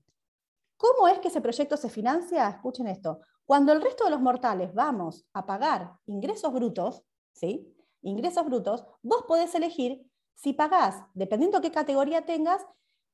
¿Cómo 0.79 1.09
es 1.09 1.19
que 1.19 1.27
ese 1.27 1.41
proyecto 1.41 1.77
se 1.77 1.91
financia? 1.91 2.49
Escuchen 2.49 2.87
esto. 2.87 3.21
Cuando 3.45 3.73
el 3.73 3.83
resto 3.83 4.05
de 4.05 4.11
los 4.11 4.21
mortales 4.21 4.73
vamos 4.73 5.27
a 5.33 5.45
pagar 5.45 5.95
ingresos 6.07 6.53
brutos, 6.53 7.03
¿sí? 7.33 7.75
ingresos 8.03 8.47
brutos, 8.47 8.85
vos 9.03 9.25
podés 9.27 9.55
elegir 9.57 10.09
si 10.35 10.53
pagás, 10.53 11.03
dependiendo 11.15 11.61
qué 11.61 11.73
categoría 11.73 12.25
tengas, 12.25 12.65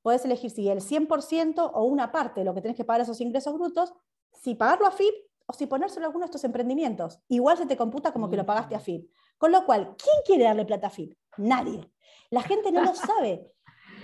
podés 0.03 0.27
elegir 0.27 0.51
si 0.51 0.69
el 0.69 0.83
100% 0.83 1.71
o 1.73 1.85
una 1.85 2.13
parte 2.13 2.41
de 2.41 2.45
lo 2.45 2.55
que 2.55 2.61
tenés 2.61 2.77
que 2.77 2.85
pagar 2.85 3.01
esos 3.01 3.23
ingresos 3.23 3.55
brutos, 3.55 3.95
si 4.31 4.55
pagarlo 4.55 4.87
a 4.87 4.91
FIP 4.91 5.15
o 5.47 5.55
si 5.55 5.65
ponérselo 5.65 6.05
a 6.05 6.09
alguno 6.09 6.25
de 6.25 6.27
estos 6.27 6.45
emprendimientos. 6.45 7.23
Igual 7.29 7.57
se 7.57 7.65
te 7.65 7.79
computa 7.79 8.13
como 8.13 8.29
que 8.29 8.37
lo 8.37 8.45
pagaste 8.45 8.75
a 8.75 8.81
FIP. 8.81 9.11
Con 9.39 9.53
lo 9.53 9.65
cual, 9.65 9.97
¿quién 9.97 10.17
quiere 10.27 10.45
darle 10.45 10.67
plata 10.67 10.89
a 10.89 10.91
FIP? 10.91 11.17
Nadie. 11.39 11.91
La 12.29 12.43
gente 12.43 12.71
no 12.71 12.83
lo 12.83 12.95
sabe. 12.95 13.54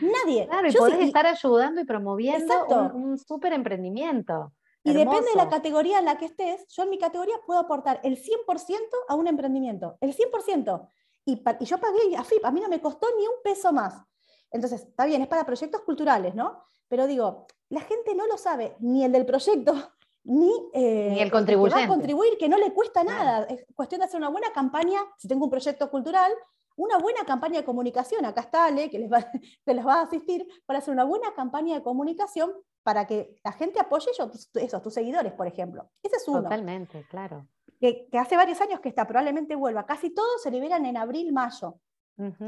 Nadie. 0.00 0.47
Claro, 0.47 0.69
y 0.69 0.73
podés 0.73 1.00
estar 1.00 1.26
ayudando 1.26 1.80
y 1.80 1.85
promoviendo 1.85 2.66
un, 2.66 3.02
un 3.02 3.19
súper 3.19 3.52
emprendimiento. 3.52 4.52
Y 4.83 4.92
depende 4.95 5.30
de 5.30 5.37
la 5.37 5.49
categoría 5.49 5.99
en 5.99 6.07
la 6.07 6.16
que 6.16 6.25
estés, 6.25 6.66
yo 6.69 6.85
en 6.85 6.90
mi 6.90 6.99
categoría 6.99 7.35
puedo 7.45 7.61
aportar 7.61 8.00
el 8.02 8.16
100% 8.16 8.78
a 9.09 9.14
un 9.14 9.26
emprendimiento, 9.26 9.99
el 10.00 10.16
100%. 10.16 10.88
Y, 11.26 11.42
y, 11.61 11.64
yo 11.66 11.78
pagué 11.78 12.16
a 12.16 12.25
FIP, 12.25 12.45
a 12.45 12.50
mí 12.50 12.61
no 12.61 12.69
me 12.69 12.80
costó 12.80 13.07
ni 13.16 13.26
un 13.26 13.35
peso 13.45 13.73
más. 13.73 14.02
Entonces, 14.50 14.83
está 14.83 15.04
bien, 15.04 15.21
es 15.21 15.28
para 15.28 15.45
proyectos 15.45 15.83
culturales, 15.83 16.35
¿no? 16.35 16.64
Pero 16.88 17.07
digo, 17.07 17.47
la 17.69 17.83
gente 17.83 18.14
no 18.14 18.26
lo 18.26 18.38
sabe, 18.38 18.76
ni 18.80 19.04
el 19.04 19.12
del 19.12 19.26
proyecto, 19.26 19.75
ni, 20.25 20.50
eh, 20.73 21.16
el 21.21 21.30
contribuyente. 21.30 21.83
Que 21.83 21.87
va 21.87 21.92
a 21.92 21.97
contribuir, 21.97 22.38
que 22.38 22.49
no 22.49 22.57
le 22.57 22.73
cuesta 22.73 23.04
nada. 23.04 23.45
Es 23.45 23.66
cuestión 23.75 24.00
de 24.00 24.07
hacer 24.07 24.19
una 24.19 24.30
buena 24.30 24.50
campaña, 24.52 25.00
si 25.19 25.28
tengo 25.28 25.45
un 25.45 25.50
proyecto 25.50 25.90
cultural, 25.90 26.33
una 26.80 26.99
buena 26.99 27.25
campaña 27.25 27.60
de 27.60 27.64
comunicación. 27.64 28.25
Acá 28.25 28.40
está 28.40 28.64
Ale, 28.64 28.90
que 28.90 28.99
les, 28.99 29.12
va, 29.12 29.18
que 29.66 29.75
les 29.75 29.87
va 29.87 29.94
a 29.94 30.02
asistir, 30.02 30.46
para 30.66 30.78
hacer 30.78 30.92
una 30.92 31.04
buena 31.04 31.32
campaña 31.34 31.75
de 31.75 31.82
comunicación 31.82 32.52
para 32.82 33.06
que 33.06 33.38
la 33.44 33.52
gente 33.52 33.78
apoye 33.78 34.10
esos, 34.10 34.82
tus 34.82 34.94
seguidores, 34.94 35.32
por 35.34 35.46
ejemplo. 35.46 35.90
Ese 36.02 36.16
es 36.16 36.26
uno. 36.26 36.42
Totalmente, 36.42 37.06
claro. 37.10 37.46
Que, 37.78 38.08
hace 38.18 38.37
varios 38.37 38.60
años 38.62 38.80
que 38.80 38.88
está, 38.88 39.06
probablemente 39.06 39.54
vuelva. 39.54 39.84
Casi 39.84 40.10
todos 40.10 40.42
se 40.42 40.50
liberan 40.50 40.87
en 40.87 40.96
abril, 40.96 41.32
mayo. 41.32 41.78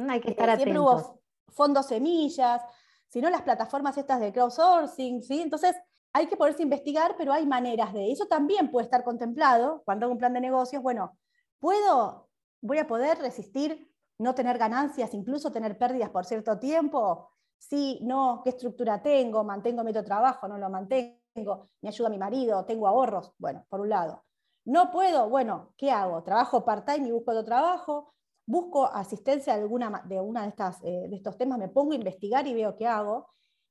hay 0.08 0.20
que 0.20 0.30
estar 0.30 0.48
atentos. 0.48 0.64
Siempre 0.64 0.80
hubo 0.80 1.22
fondos 1.48 1.86
semillas, 1.86 2.62
si 3.08 3.20
no 3.20 3.28
las 3.28 3.42
plataformas 3.42 3.98
estas 3.98 4.20
de 4.20 4.32
crowdsourcing, 4.32 5.22
¿sí? 5.22 5.42
Entonces, 5.42 5.76
hay 6.14 6.26
que 6.26 6.36
poderse 6.36 6.62
investigar, 6.62 7.14
pero 7.18 7.34
hay 7.34 7.46
maneras 7.46 7.92
de 7.92 8.10
eso 8.10 8.26
también 8.26 8.70
puede 8.70 8.84
estar 8.84 9.04
contemplado 9.04 9.82
cuando 9.84 10.06
hago 10.06 10.12
un 10.14 10.18
plan 10.18 10.32
de 10.32 10.40
negocios. 10.40 10.82
Bueno, 10.82 11.18
puedo, 11.58 12.30
voy 12.62 12.78
a 12.78 12.86
poder 12.86 13.18
resistir 13.18 13.91
no 14.22 14.34
tener 14.34 14.58
ganancias, 14.58 15.12
incluso 15.14 15.52
tener 15.52 15.76
pérdidas 15.76 16.10
por 16.10 16.24
cierto 16.24 16.58
tiempo. 16.58 17.30
Sí, 17.58 17.98
no, 18.02 18.40
qué 18.42 18.50
estructura 18.50 19.02
tengo, 19.02 19.44
mantengo 19.44 19.84
mi 19.84 19.90
otro 19.90 20.04
trabajo, 20.04 20.48
no 20.48 20.58
lo 20.58 20.68
mantengo, 20.70 21.70
me 21.80 21.88
ayuda 21.88 22.08
mi 22.08 22.18
marido, 22.18 22.64
tengo 22.64 22.88
ahorros. 22.88 23.32
Bueno, 23.38 23.64
por 23.68 23.80
un 23.80 23.88
lado. 23.88 24.24
No 24.64 24.90
puedo, 24.90 25.28
bueno, 25.28 25.72
¿qué 25.76 25.90
hago? 25.90 26.22
Trabajo 26.22 26.64
part-time 26.64 27.08
y 27.08 27.12
busco 27.12 27.32
otro 27.32 27.44
trabajo, 27.44 28.14
busco 28.46 28.86
asistencia 28.86 29.54
de 29.56 29.62
alguna 29.62 30.02
de 30.06 30.20
una 30.20 30.46
de, 30.46 30.52
eh, 30.84 31.08
de 31.08 31.16
estos 31.16 31.36
temas, 31.36 31.58
me 31.58 31.68
pongo 31.68 31.92
a 31.92 31.96
investigar 31.96 32.46
y 32.46 32.54
veo 32.54 32.76
qué 32.76 32.86
hago. 32.86 33.28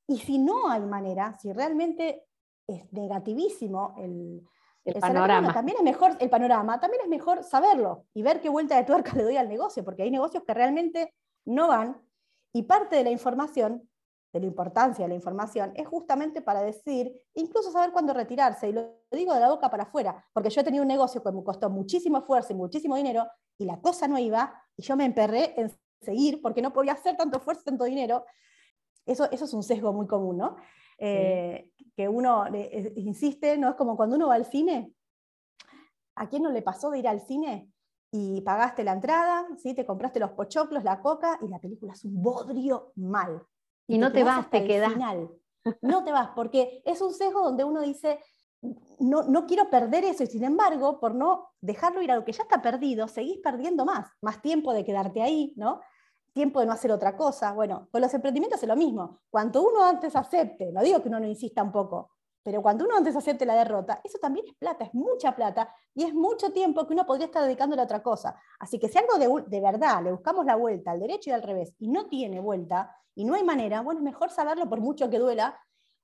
Y 0.08 0.20
si 0.20 0.38
no 0.38 0.70
hay 0.70 0.82
manera, 0.82 1.38
si 1.40 1.54
realmente 1.54 2.26
es 2.68 2.92
negativísimo 2.92 3.96
el, 3.98 4.44
panorama. 5.00 5.54
también 5.54 5.78
es 5.78 5.84
mejor, 5.84 6.18
el 6.20 6.30
panorama, 6.30 6.80
también 6.80 7.04
es 7.04 7.10
mejor 7.10 7.44
saberlo 7.44 8.06
y 8.14 8.24
ver 8.24 8.42
qué 8.42 8.50
vuelta 8.50 8.76
de 8.76 8.84
tuerca 8.84 9.14
le 9.16 9.24
doy 9.24 9.38
al 9.38 9.50
negocio, 9.50 9.84
porque 9.84 10.04
hay 10.04 10.12
negocios 10.12 10.44
que 10.44 10.54
realmente 10.54 11.14
no 11.46 11.68
van 11.68 12.02
y 12.54 12.64
parte 12.64 12.96
de 12.96 13.04
la 13.04 13.12
información, 13.12 13.88
de 14.34 14.40
la 14.40 14.46
importancia 14.46 15.06
de 15.06 15.10
la 15.10 15.16
información, 15.16 15.72
es 15.76 15.88
justamente 15.88 16.42
para 16.42 16.62
decir, 16.62 17.14
incluso 17.34 17.72
saber 17.72 17.92
cuándo 17.92 18.14
retirarse, 18.14 18.70
y 18.70 18.74
lo 18.74 19.02
digo 19.12 19.34
de 19.34 19.40
la 19.40 19.50
boca 19.50 19.70
para 19.70 19.84
afuera, 19.84 20.26
porque 20.34 20.50
yo 20.50 20.62
he 20.62 20.64
tenido 20.64 20.84
un 20.84 20.88
negocio 20.88 21.22
que 21.22 21.32
me 21.32 21.44
costó 21.44 21.70
muchísimo 21.70 22.20
esfuerzo 22.20 22.54
y 22.54 22.56
muchísimo 22.56 22.96
dinero, 22.96 23.28
y 23.58 23.66
la 23.66 23.80
cosa 23.80 24.08
no 24.08 24.18
iba, 24.18 24.54
y 24.76 24.84
yo 24.84 24.96
me 24.96 25.06
emperré 25.06 25.60
en 25.60 25.72
seguir 26.02 26.42
porque 26.42 26.62
no 26.62 26.74
podía 26.74 26.94
hacer 26.94 27.16
tanto 27.16 27.38
esfuerzo, 27.38 27.64
tanto 27.64 27.84
dinero. 27.84 28.26
Eso, 29.06 29.30
eso 29.32 29.46
es 29.46 29.54
un 29.54 29.64
sesgo 29.64 29.94
muy 29.94 30.08
común, 30.08 30.38
¿no? 30.38 30.58
Eh, 31.04 31.72
que 31.96 32.08
uno 32.08 32.46
insiste, 32.96 33.58
¿no? 33.58 33.70
Es 33.70 33.76
como 33.76 33.98
cuando 33.98 34.16
uno 34.16 34.28
va 34.28 34.36
al 34.36 34.46
cine. 34.46 34.94
¿A 36.16 36.30
quién 36.30 36.44
no 36.44 36.52
le 36.52 36.62
pasó 36.62 36.92
de 36.92 37.00
ir 37.00 37.08
al 37.08 37.22
cine 37.22 37.72
y 38.12 38.42
pagaste 38.42 38.84
la 38.84 38.94
entrada, 38.94 39.48
¿sí? 39.58 39.74
te 39.74 39.86
compraste 39.86 40.20
los 40.20 40.32
pochoclos, 40.32 40.84
la 40.84 41.02
coca 41.02 41.40
y 41.42 41.48
la 41.48 41.60
película 41.60 41.94
es 41.94 42.06
un 42.06 42.22
bodrio 42.22 42.92
mal? 42.96 43.42
Y, 43.88 43.98
no 43.98 44.12
te, 44.12 44.24
vas, 44.24 44.50
te 44.50 44.66
quedas. 44.66 44.94
Final. 44.94 45.30
No 45.82 46.04
te 46.04 46.12
vas, 46.12 46.30
porque 46.36 46.82
es 46.86 47.02
un 47.02 47.14
sesgo 47.14 47.44
donde 47.44 47.64
uno 47.64 47.82
dice, 47.82 48.20
no, 48.98 49.22
no, 49.22 49.46
quiero 49.46 49.70
perder 49.70 50.04
eso, 50.06 50.24
y 50.24 50.28
sin 50.28 50.44
embargo, 50.44 51.00
por 51.00 51.14
no 51.14 51.52
dejarlo 51.62 52.02
ir 52.02 52.12
a 52.12 52.16
lo 52.16 52.26
que 52.26 52.32
ya 52.32 52.42
está 52.42 52.64
perdido, 52.64 53.08
seguís 53.08 53.38
perdiendo 53.44 53.86
más, 53.86 54.10
más 54.24 54.42
tiempo 54.42 54.74
de 54.74 54.84
quedarte 54.84 55.22
ahí, 55.22 55.54
¿no? 55.58 55.80
Tiempo 56.34 56.60
de 56.60 56.66
no 56.66 56.74
hacer 56.74 56.92
otra 56.92 57.16
cosa. 57.16 57.54
Bueno, 57.54 57.88
con 57.92 58.02
los 58.02 58.14
emprendimientos 58.14 58.62
es 58.62 58.68
lo 58.68 58.76
mismo. 58.76 59.20
Cuanto 59.30 59.62
uno 59.62 59.84
antes 59.84 60.16
acepte, 60.16 60.72
no 60.72 60.82
digo 60.82 61.02
que 61.02 61.10
uno 61.10 61.20
no 61.20 61.28
insista 61.28 61.64
un 61.64 61.72
poco, 61.72 62.12
Pero 62.44 62.62
cuando 62.64 62.86
uno 62.86 62.98
antes 62.98 63.16
acepte 63.16 63.46
la 63.46 63.54
derrota, 63.54 64.02
eso 64.04 64.18
también 64.18 64.48
es 64.48 64.56
plata, 64.56 64.86
es 64.86 64.94
mucha 64.96 65.36
plata 65.36 65.72
y 65.94 66.06
es 66.06 66.14
mucho 66.14 66.52
tiempo 66.52 66.88
que 66.88 66.94
uno 66.94 67.06
podría 67.06 67.28
estar 67.28 67.44
dedicándole 67.44 67.82
a 67.84 67.86
otra 67.86 68.02
cosa. 68.02 68.36
Así 68.60 68.80
que 68.80 68.90
si 68.90 68.98
algo 68.98 69.20
de, 69.20 69.44
de, 69.48 69.62
verdad 69.62 70.02
le 70.04 70.12
buscamos 70.12 70.46
la 70.46 70.56
vuelta 70.56 70.92
al 70.92 71.00
derecho 71.00 71.30
y 71.30 71.34
al 71.34 71.44
revés 71.44 71.76
y 71.78 71.90
no 71.90 72.08
tiene 72.08 72.40
vuelta 72.40 72.96
y 73.14 73.26
no 73.26 73.36
hay 73.36 73.44
manera, 73.44 73.82
bueno, 73.82 74.00
es 74.00 74.04
mejor 74.04 74.32
saberlo 74.32 74.68
por 74.68 74.80
mucho 74.80 75.10
que 75.10 75.20
duela 75.20 75.60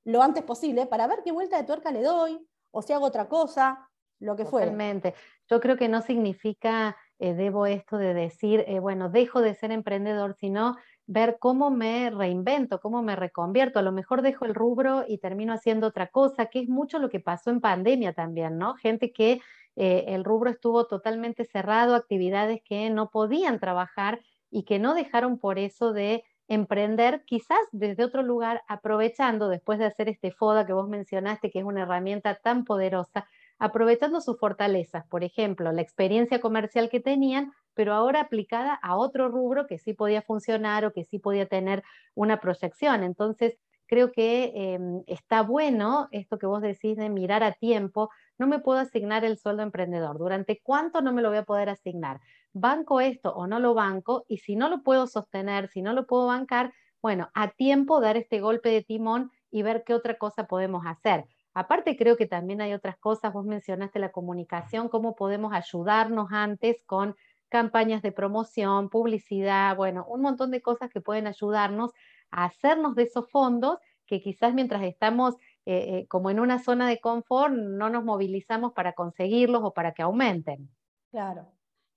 lo 0.05 0.21
antes 0.21 0.43
posible 0.43 0.85
para 0.85 1.07
ver 1.07 1.19
qué 1.23 1.31
vuelta 1.31 1.57
de 1.57 1.63
tuerca 1.63 1.91
le 1.91 2.03
doy 2.03 2.47
o 2.71 2.81
si 2.81 2.93
hago 2.93 3.05
otra 3.05 3.27
cosa, 3.27 3.89
lo 4.19 4.35
que 4.35 4.45
fuera. 4.45 4.67
Totalmente. 4.67 5.13
Yo 5.49 5.59
creo 5.59 5.77
que 5.77 5.87
no 5.87 6.01
significa, 6.01 6.95
eh, 7.19 7.33
debo 7.33 7.65
esto 7.65 7.97
de 7.97 8.13
decir, 8.13 8.63
eh, 8.67 8.79
bueno, 8.79 9.09
dejo 9.09 9.41
de 9.41 9.55
ser 9.55 9.71
emprendedor, 9.71 10.33
sino 10.35 10.75
ver 11.07 11.37
cómo 11.39 11.71
me 11.71 12.09
reinvento, 12.09 12.79
cómo 12.79 13.01
me 13.01 13.15
reconvierto. 13.15 13.79
A 13.79 13.81
lo 13.81 13.91
mejor 13.91 14.21
dejo 14.21 14.45
el 14.45 14.53
rubro 14.53 15.05
y 15.07 15.17
termino 15.17 15.53
haciendo 15.53 15.87
otra 15.87 16.07
cosa, 16.07 16.47
que 16.47 16.59
es 16.59 16.69
mucho 16.69 16.99
lo 16.99 17.09
que 17.09 17.19
pasó 17.19 17.49
en 17.49 17.61
pandemia 17.61 18.13
también, 18.13 18.57
¿no? 18.57 18.75
Gente 18.75 19.11
que 19.11 19.41
eh, 19.75 20.05
el 20.07 20.23
rubro 20.23 20.49
estuvo 20.49 20.85
totalmente 20.87 21.45
cerrado, 21.45 21.95
actividades 21.95 22.61
que 22.63 22.89
no 22.89 23.09
podían 23.09 23.59
trabajar 23.59 24.19
y 24.49 24.63
que 24.63 24.79
no 24.79 24.93
dejaron 24.93 25.37
por 25.39 25.59
eso 25.59 25.93
de 25.93 26.23
emprender 26.47 27.23
quizás 27.25 27.59
desde 27.71 28.03
otro 28.03 28.23
lugar, 28.23 28.63
aprovechando 28.67 29.49
después 29.49 29.79
de 29.79 29.85
hacer 29.85 30.09
este 30.09 30.31
FODA 30.31 30.65
que 30.65 30.73
vos 30.73 30.87
mencionaste, 30.87 31.51
que 31.51 31.59
es 31.59 31.65
una 31.65 31.83
herramienta 31.83 32.35
tan 32.35 32.63
poderosa, 32.63 33.27
aprovechando 33.59 34.21
sus 34.21 34.39
fortalezas, 34.39 35.05
por 35.07 35.23
ejemplo, 35.23 35.71
la 35.71 35.81
experiencia 35.81 36.39
comercial 36.41 36.89
que 36.89 36.99
tenían, 36.99 37.53
pero 37.73 37.93
ahora 37.93 38.21
aplicada 38.21 38.73
a 38.75 38.95
otro 38.97 39.29
rubro 39.29 39.67
que 39.67 39.77
sí 39.79 39.93
podía 39.93 40.21
funcionar 40.21 40.85
o 40.85 40.93
que 40.93 41.03
sí 41.05 41.19
podía 41.19 41.47
tener 41.47 41.83
una 42.15 42.39
proyección. 42.39 43.03
Entonces, 43.03 43.57
creo 43.87 44.11
que 44.11 44.51
em, 44.55 45.03
está 45.07 45.41
bueno 45.43 46.07
esto 46.11 46.37
que 46.37 46.45
vos 46.47 46.61
decís 46.61 46.97
de 46.97 47.09
mirar 47.09 47.43
a 47.43 47.53
tiempo. 47.53 48.09
No 48.37 48.47
me 48.47 48.59
puedo 48.59 48.79
asignar 48.79 49.23
el 49.25 49.37
sueldo 49.37 49.63
emprendedor. 49.63 50.17
¿Durante 50.17 50.59
cuánto 50.61 51.01
no 51.01 51.13
me 51.13 51.21
lo 51.21 51.29
voy 51.29 51.37
a 51.39 51.43
poder 51.45 51.69
asignar? 51.69 52.19
¿Banco 52.53 52.99
esto 53.01 53.33
o 53.33 53.47
no 53.47 53.59
lo 53.59 53.73
banco? 53.73 54.25
Y 54.27 54.37
si 54.39 54.55
no 54.55 54.69
lo 54.69 54.83
puedo 54.83 55.07
sostener, 55.07 55.69
si 55.69 55.81
no 55.81 55.93
lo 55.93 56.05
puedo 56.07 56.27
bancar, 56.27 56.73
bueno, 57.01 57.29
a 57.33 57.49
tiempo 57.51 58.01
dar 58.01 58.17
este 58.17 58.39
golpe 58.41 58.69
de 58.69 58.83
timón 58.83 59.31
y 59.51 59.61
ver 59.63 59.83
qué 59.85 59.93
otra 59.93 60.17
cosa 60.17 60.47
podemos 60.47 60.85
hacer. 60.85 61.25
Aparte, 61.57 61.97
creo 61.97 62.17
que 62.17 62.27
también 62.27 62.61
hay 62.61 62.73
otras 62.73 62.99
cosas, 62.99 63.33
vos 63.33 63.43
mencionaste 63.43 63.97
la 63.97 64.11
comunicación, 64.11 64.89
cómo 64.89 65.15
podemos 65.15 65.53
ayudarnos 65.53 66.27
antes 66.29 66.83
con 66.83 67.15
campañas 67.49 68.03
de 68.03 68.11
promoción, 68.11 68.91
publicidad, 68.91 69.75
bueno, 69.75 70.05
un 70.07 70.21
montón 70.21 70.51
de 70.51 70.61
cosas 70.61 70.91
que 70.91 71.01
pueden 71.01 71.25
ayudarnos 71.25 71.93
a 72.29 72.43
hacernos 72.43 72.93
de 72.93 73.03
esos 73.03 73.31
fondos 73.31 73.79
que 74.05 74.21
quizás 74.21 74.53
mientras 74.53 74.83
estamos 74.83 75.33
eh, 75.65 75.97
eh, 75.97 76.07
como 76.07 76.29
en 76.29 76.39
una 76.39 76.59
zona 76.59 76.87
de 76.87 76.99
confort 76.99 77.51
no 77.51 77.89
nos 77.89 78.03
movilizamos 78.03 78.73
para 78.73 78.93
conseguirlos 78.93 79.63
o 79.63 79.73
para 79.73 79.93
que 79.95 80.03
aumenten. 80.03 80.69
Claro, 81.09 81.47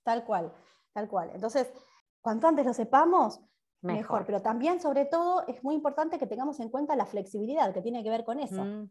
tal 0.04 0.24
cual, 0.24 0.54
tal 0.94 1.06
cual. 1.06 1.32
Entonces, 1.34 1.70
cuanto 2.22 2.48
antes 2.48 2.64
lo 2.64 2.72
sepamos, 2.72 3.42
mejor. 3.82 4.24
Pero 4.24 4.40
también, 4.40 4.80
sobre 4.80 5.04
todo, 5.04 5.46
es 5.48 5.62
muy 5.62 5.74
importante 5.74 6.18
que 6.18 6.26
tengamos 6.26 6.60
en 6.60 6.70
cuenta 6.70 6.96
la 6.96 7.04
flexibilidad 7.04 7.74
que 7.74 7.82
tiene 7.82 8.02
que 8.02 8.08
ver 8.08 8.24
con 8.24 8.40
eso. 8.40 8.64
Mm 8.64 8.88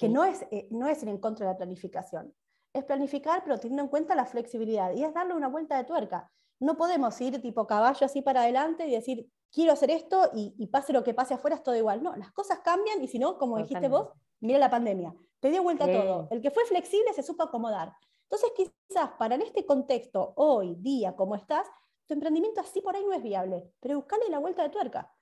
que 0.00 0.08
no 0.08 0.24
es, 0.24 0.46
eh, 0.50 0.66
no 0.70 0.88
es 0.88 1.02
ir 1.02 1.10
en 1.10 1.18
contra 1.18 1.46
de 1.46 1.52
la 1.52 1.58
planificación. 1.58 2.34
Es 2.72 2.84
planificar, 2.84 3.44
pero 3.44 3.58
teniendo 3.58 3.82
en 3.82 3.88
cuenta 3.88 4.14
la 4.14 4.24
flexibilidad 4.24 4.94
y 4.94 5.04
es 5.04 5.12
darle 5.12 5.34
una 5.34 5.48
vuelta 5.48 5.76
de 5.76 5.84
tuerca. 5.84 6.32
No 6.58 6.78
podemos 6.78 7.20
ir 7.20 7.40
tipo 7.42 7.66
caballo 7.66 8.06
así 8.06 8.22
para 8.22 8.40
adelante 8.42 8.86
y 8.86 8.92
decir, 8.92 9.30
quiero 9.52 9.72
hacer 9.72 9.90
esto 9.90 10.30
y, 10.32 10.66
pase 10.68 10.94
lo 10.94 11.04
que 11.04 11.12
pase 11.12 11.34
afuera, 11.34 11.56
es 11.56 11.62
todo 11.62 11.76
igual. 11.76 12.02
No, 12.02 12.16
las 12.16 12.32
cosas 12.32 12.60
cambian 12.60 13.02
y 13.02 13.08
si 13.08 13.18
no, 13.18 13.36
como 13.36 13.58
dijiste 13.58 13.88
vos, 13.88 14.08
mira 14.40 14.58
la 14.58 14.70
pandemia, 14.70 15.14
te 15.38 15.50
dio 15.50 15.62
vuelta 15.62 15.84
todo. 15.84 16.28
El 16.30 16.40
que 16.40 16.50
fue 16.50 16.64
flexible 16.64 17.12
se 17.12 17.22
supo 17.22 17.42
acomodar. 17.42 17.92
Entonces, 18.30 18.52
quizás 18.56 19.10
para 19.18 19.34
en 19.34 19.42
este 19.42 19.66
contexto, 19.66 20.32
hoy, 20.36 20.76
día, 20.76 21.14
como 21.14 21.34
estás, 21.34 21.66
tu 22.06 22.14
emprendimiento 22.14 22.62
así 22.62 22.80
por 22.80 22.96
ahí 22.96 23.04
no 23.04 23.12
es 23.12 23.22
viable, 23.22 23.70
pero 23.80 23.96
buscale 23.96 24.30
la 24.30 24.38
vuelta 24.38 24.62
de 24.62 24.70
tuerca. 24.70 25.12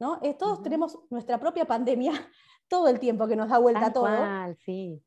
¿no? 0.00 0.18
Eh, 0.22 0.34
todos 0.34 0.62
tenemos 0.62 0.98
nuestra 1.10 1.38
propia 1.38 1.66
pandemia 1.66 2.12
todo 2.74 2.88
el 2.88 2.98
tiempo 2.98 3.28
que 3.28 3.36
nos 3.36 3.48
da 3.50 3.58
vuelta 3.58 3.92
todo. 3.92 4.08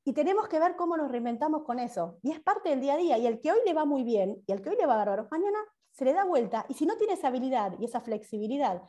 Y 0.06 0.14
tenemos 0.14 0.48
que 0.48 0.58
ver 0.58 0.78
cómo 0.78 0.96
nos 0.96 1.12
reinventamos 1.12 1.64
con 1.64 1.80
eso. 1.80 2.18
Y 2.24 2.32
es 2.32 2.40
parte 2.40 2.70
del 2.70 2.80
día 2.80 2.94
a 2.94 2.98
día. 2.98 3.18
Y 3.18 3.28
el 3.28 3.42
que 3.42 3.52
hoy 3.52 3.60
le 3.66 3.74
va 3.74 3.84
muy 3.84 4.06
bien 4.06 4.42
y 4.48 4.54
el 4.54 4.62
que 4.62 4.70
hoy 4.70 4.78
le 4.78 4.86
va 4.86 4.96
bárbaro, 4.96 5.28
mañana 5.30 5.60
se 5.92 6.06
le 6.06 6.14
da 6.14 6.24
vuelta. 6.24 6.66
Y 6.70 6.76
si 6.76 6.86
no 6.86 6.96
tiene 6.96 7.16
esa 7.16 7.28
habilidad 7.28 7.74
y 7.78 7.84
esa 7.84 8.00
flexibilidad 8.00 8.84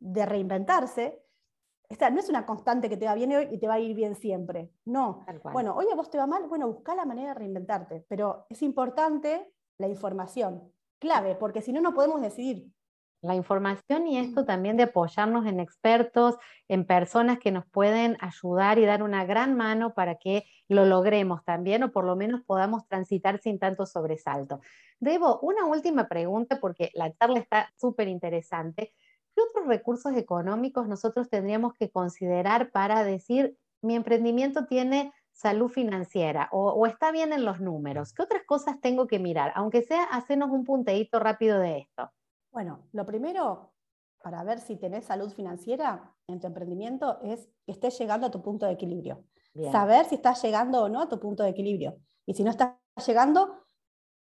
de 0.00 0.26
reinventarse, 0.26 1.24
esta 1.88 2.10
no 2.10 2.20
es 2.20 2.28
una 2.28 2.44
constante 2.44 2.90
que 2.90 2.98
te 2.98 3.06
va 3.06 3.14
bien 3.14 3.32
hoy 3.32 3.48
y 3.50 3.58
te 3.58 3.66
va 3.66 3.74
a 3.74 3.80
ir 3.80 3.96
bien 3.96 4.14
siempre. 4.14 4.70
No. 4.84 5.24
Bueno, 5.54 5.74
hoy 5.74 5.86
a 5.90 5.94
vos 5.94 6.10
te 6.10 6.18
va 6.18 6.26
mal, 6.26 6.46
bueno, 6.46 6.68
busca 6.68 6.94
la 6.94 7.06
manera 7.06 7.30
de 7.30 7.34
reinventarte. 7.36 8.04
Pero 8.06 8.44
es 8.50 8.60
importante 8.60 9.50
la 9.78 9.88
información, 9.88 10.70
clave, 10.98 11.36
porque 11.36 11.62
si 11.62 11.72
no, 11.72 11.80
no 11.80 11.94
podemos 11.94 12.20
decidir 12.20 12.70
la 13.22 13.34
información 13.34 14.06
y 14.06 14.18
esto 14.18 14.44
también 14.44 14.76
de 14.76 14.84
apoyarnos 14.84 15.46
en 15.46 15.60
expertos, 15.60 16.36
en 16.68 16.86
personas 16.86 17.38
que 17.38 17.50
nos 17.50 17.66
pueden 17.66 18.16
ayudar 18.20 18.78
y 18.78 18.86
dar 18.86 19.02
una 19.02 19.24
gran 19.24 19.56
mano 19.56 19.92
para 19.94 20.16
que 20.16 20.44
lo 20.68 20.86
logremos 20.86 21.44
también 21.44 21.82
o 21.82 21.92
por 21.92 22.04
lo 22.04 22.16
menos 22.16 22.42
podamos 22.42 22.86
transitar 22.86 23.38
sin 23.40 23.58
tanto 23.58 23.84
sobresalto. 23.84 24.60
Debo, 25.00 25.38
una 25.40 25.66
última 25.66 26.08
pregunta 26.08 26.60
porque 26.60 26.90
la 26.94 27.12
charla 27.12 27.38
está 27.38 27.72
súper 27.76 28.08
interesante. 28.08 28.94
¿Qué 29.34 29.42
otros 29.42 29.66
recursos 29.66 30.14
económicos 30.16 30.88
nosotros 30.88 31.28
tendríamos 31.28 31.74
que 31.74 31.90
considerar 31.90 32.70
para 32.70 33.04
decir 33.04 33.56
mi 33.82 33.96
emprendimiento 33.96 34.66
tiene 34.66 35.12
salud 35.32 35.68
financiera 35.68 36.48
o, 36.52 36.70
o 36.70 36.86
está 36.86 37.12
bien 37.12 37.32
en 37.32 37.44
los 37.44 37.60
números? 37.60 38.14
¿Qué 38.14 38.22
otras 38.22 38.44
cosas 38.44 38.80
tengo 38.80 39.06
que 39.06 39.18
mirar? 39.18 39.52
Aunque 39.54 39.82
sea, 39.82 40.04
hacernos 40.04 40.50
un 40.50 40.64
punteíto 40.64 41.18
rápido 41.18 41.58
de 41.58 41.78
esto. 41.78 42.10
Bueno, 42.52 42.88
lo 42.92 43.06
primero 43.06 43.72
para 44.22 44.44
ver 44.44 44.60
si 44.60 44.76
tenés 44.76 45.06
salud 45.06 45.30
financiera 45.32 46.14
en 46.26 46.40
tu 46.40 46.46
emprendimiento 46.46 47.20
es 47.22 47.48
que 47.64 47.72
estés 47.72 47.98
llegando 47.98 48.26
a 48.26 48.30
tu 48.30 48.42
punto 48.42 48.66
de 48.66 48.72
equilibrio. 48.72 49.24
Saber 49.72 50.04
si 50.04 50.16
estás 50.16 50.42
llegando 50.42 50.82
o 50.82 50.88
no 50.88 51.00
a 51.00 51.08
tu 51.08 51.18
punto 51.18 51.42
de 51.42 51.50
equilibrio. 51.50 51.96
Y 52.26 52.34
si 52.34 52.44
no 52.44 52.50
estás 52.50 52.74
llegando, 53.06 53.64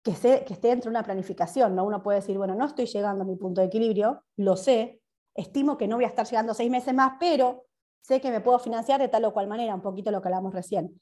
que, 0.03 0.13
que 0.13 0.55
esté 0.55 0.69
dentro 0.69 0.91
de 0.91 0.97
una 0.97 1.03
planificación. 1.03 1.75
¿no? 1.75 1.85
Uno 1.85 2.03
puede 2.03 2.21
decir, 2.21 2.37
bueno, 2.39 2.55
no 2.55 2.67
estoy 2.67 2.87
llegando 2.87 3.25
a 3.25 3.27
mi 3.27 3.37
punto 3.37 3.61
de 3.61 3.67
equilibrio, 3.67 4.23
lo 4.37 4.57
sé, 4.57 5.01
estimo 5.35 5.77
que 5.77 5.89
no 5.89 5.97
voy 5.97 6.05
a 6.05 6.09
estar 6.09 6.27
llegando 6.27 6.55
seis 6.55 6.71
meses 6.71 6.95
más, 6.95 7.15
pero 7.19 7.65
sé 8.03 8.21
que 8.21 8.31
me 8.31 8.41
puedo 8.41 8.59
financiar 8.59 9.01
de 9.01 9.09
tal 9.09 9.25
o 9.25 9.33
cual 9.33 9.49
manera, 9.49 9.75
un 9.75 9.83
poquito 9.83 10.11
lo 10.11 10.23
que 10.23 10.29
hablamos 10.29 10.55
recién. 10.55 11.01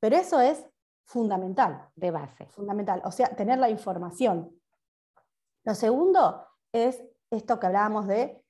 Pero 0.00 0.16
eso 0.16 0.40
es 0.40 0.66
fundamental. 1.04 1.88
De 1.94 2.10
base. 2.10 2.46
Fundamental. 2.48 3.00
O 3.04 3.10
sea, 3.10 3.28
tener 3.34 3.58
la 3.58 3.70
información. 3.70 4.50
Lo 5.66 5.74
segundo 5.74 6.46
es 6.72 7.02
esto 7.28 7.58
que 7.58 7.66
hablábamos 7.66 8.06
de 8.06 8.40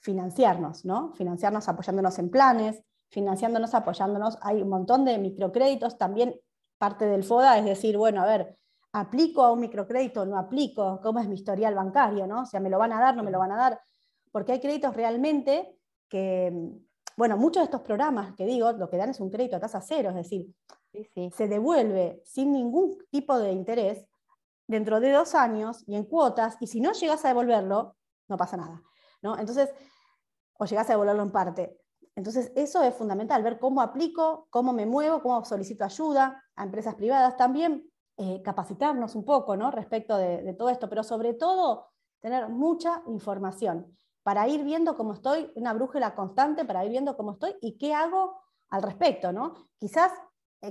financiarnos, 0.00 0.84
¿no? 0.84 1.14
Financiarnos 1.14 1.68
apoyándonos 1.70 2.18
en 2.18 2.30
planes, 2.30 2.82
financiándonos 3.08 3.74
apoyándonos. 3.74 4.36
Hay 4.42 4.60
un 4.60 4.68
montón 4.68 5.06
de 5.06 5.16
microcréditos, 5.18 5.96
también 5.96 6.38
parte 6.76 7.06
del 7.06 7.24
FODA 7.24 7.56
es 7.58 7.64
decir, 7.64 7.96
bueno, 7.96 8.22
a 8.22 8.26
ver, 8.26 8.58
¿aplico 8.92 9.42
a 9.42 9.52
un 9.52 9.60
microcrédito 9.60 10.26
no 10.26 10.38
aplico? 10.38 11.00
¿Cómo 11.02 11.18
es 11.18 11.26
mi 11.28 11.36
historial 11.36 11.74
bancario? 11.74 12.26
¿no? 12.26 12.42
O 12.42 12.46
sea, 12.46 12.60
¿me 12.60 12.68
lo 12.68 12.78
van 12.78 12.92
a 12.92 13.00
dar, 13.00 13.16
no 13.16 13.22
me 13.22 13.30
lo 13.30 13.38
van 13.38 13.52
a 13.52 13.56
dar? 13.56 13.80
Porque 14.30 14.52
hay 14.52 14.60
créditos 14.60 14.94
realmente 14.94 15.78
que, 16.10 16.52
bueno, 17.16 17.38
muchos 17.38 17.62
de 17.62 17.64
estos 17.64 17.80
programas 17.80 18.34
que 18.36 18.44
digo, 18.44 18.70
lo 18.72 18.90
que 18.90 18.98
dan 18.98 19.08
es 19.08 19.20
un 19.20 19.30
crédito 19.30 19.56
a 19.56 19.60
tasa 19.60 19.80
cero, 19.80 20.10
es 20.10 20.16
decir, 20.16 20.52
se 21.34 21.48
devuelve 21.48 22.20
sin 22.26 22.52
ningún 22.52 22.98
tipo 23.10 23.38
de 23.38 23.52
interés 23.52 24.06
dentro 24.66 25.00
de 25.00 25.12
dos 25.12 25.34
años 25.34 25.84
y 25.86 25.94
en 25.96 26.04
cuotas, 26.04 26.56
y 26.60 26.66
si 26.66 26.80
no 26.80 26.92
llegas 26.92 27.24
a 27.24 27.28
devolverlo, 27.28 27.96
no 28.28 28.36
pasa 28.36 28.56
nada. 28.56 28.82
¿no? 29.22 29.38
Entonces, 29.38 29.70
o 30.58 30.64
llegas 30.64 30.88
a 30.88 30.92
devolverlo 30.92 31.22
en 31.22 31.32
parte. 31.32 31.78
Entonces, 32.14 32.50
eso 32.56 32.82
es 32.82 32.94
fundamental, 32.94 33.42
ver 33.42 33.58
cómo 33.58 33.82
aplico, 33.82 34.46
cómo 34.50 34.72
me 34.72 34.86
muevo, 34.86 35.20
cómo 35.22 35.44
solicito 35.44 35.84
ayuda 35.84 36.42
a 36.56 36.64
empresas 36.64 36.94
privadas, 36.94 37.36
también 37.36 37.90
eh, 38.16 38.40
capacitarnos 38.42 39.14
un 39.14 39.24
poco 39.24 39.56
¿no? 39.56 39.70
respecto 39.70 40.16
de, 40.16 40.42
de, 40.42 40.54
todo 40.54 40.70
esto, 40.70 40.88
pero 40.88 41.02
sobre 41.02 41.34
todo 41.34 41.90
tener 42.20 42.48
mucha 42.48 43.02
información 43.06 43.94
para 44.22 44.48
ir 44.48 44.64
viendo 44.64 44.96
cómo 44.96 45.12
estoy, 45.12 45.52
una 45.54 45.74
brújula 45.74 46.14
constante 46.14 46.64
para 46.64 46.84
ir 46.84 46.90
viendo 46.90 47.16
cómo 47.16 47.32
estoy 47.32 47.54
y 47.60 47.76
qué 47.76 47.94
hago 47.94 48.40
al 48.70 48.82
respecto. 48.82 49.32
¿no? 49.32 49.54
Quizás 49.78 50.10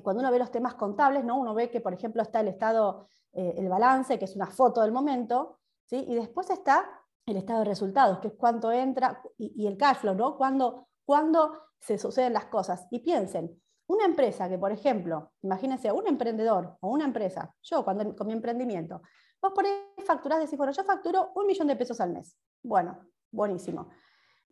cuando 0.03 0.21
uno 0.21 0.31
ve 0.31 0.39
los 0.39 0.51
temas 0.51 0.75
contables, 0.75 1.23
¿no? 1.23 1.37
uno 1.37 1.53
ve 1.53 1.69
que, 1.69 1.81
por 1.81 1.93
ejemplo, 1.93 2.21
está 2.21 2.41
el 2.41 2.47
estado, 2.47 3.07
eh, 3.33 3.55
el 3.57 3.69
balance, 3.69 4.19
que 4.19 4.25
es 4.25 4.35
una 4.35 4.47
foto 4.47 4.81
del 4.81 4.91
momento, 4.91 5.59
¿sí? 5.85 6.03
y 6.07 6.15
después 6.15 6.49
está 6.49 6.89
el 7.25 7.37
estado 7.37 7.59
de 7.59 7.65
resultados, 7.65 8.19
que 8.19 8.27
es 8.27 8.33
cuánto 8.37 8.71
entra, 8.71 9.21
y, 9.37 9.65
el 9.65 9.77
cash 9.77 9.97
flow, 9.97 10.15
¿no? 10.15 10.37
Cuando, 10.37 10.87
cuando 11.05 11.53
se 11.79 11.97
suceden 11.97 12.33
las 12.33 12.45
cosas. 12.45 12.87
Y 12.91 12.99
piensen, 12.99 13.59
una 13.87 14.05
empresa 14.05 14.49
que, 14.49 14.57
por 14.57 14.71
ejemplo, 14.71 15.31
imagínense, 15.41 15.91
un 15.91 16.07
emprendedor 16.07 16.77
o 16.81 16.89
una 16.89 17.05
empresa, 17.05 17.53
yo 17.61 17.83
cuando, 17.83 18.15
con 18.15 18.27
mi 18.27 18.33
emprendimiento, 18.33 19.01
vos 19.41 19.53
por 19.53 19.65
ahí 19.65 20.05
facturás, 20.05 20.39
decís, 20.39 20.57
bueno, 20.57 20.73
yo 20.73 20.83
facturo 20.83 21.31
un 21.35 21.45
millón 21.47 21.67
de 21.67 21.75
pesos 21.75 21.99
al 21.99 22.11
mes. 22.11 22.35
Bueno, 22.63 22.99
buenísimo. 23.31 23.89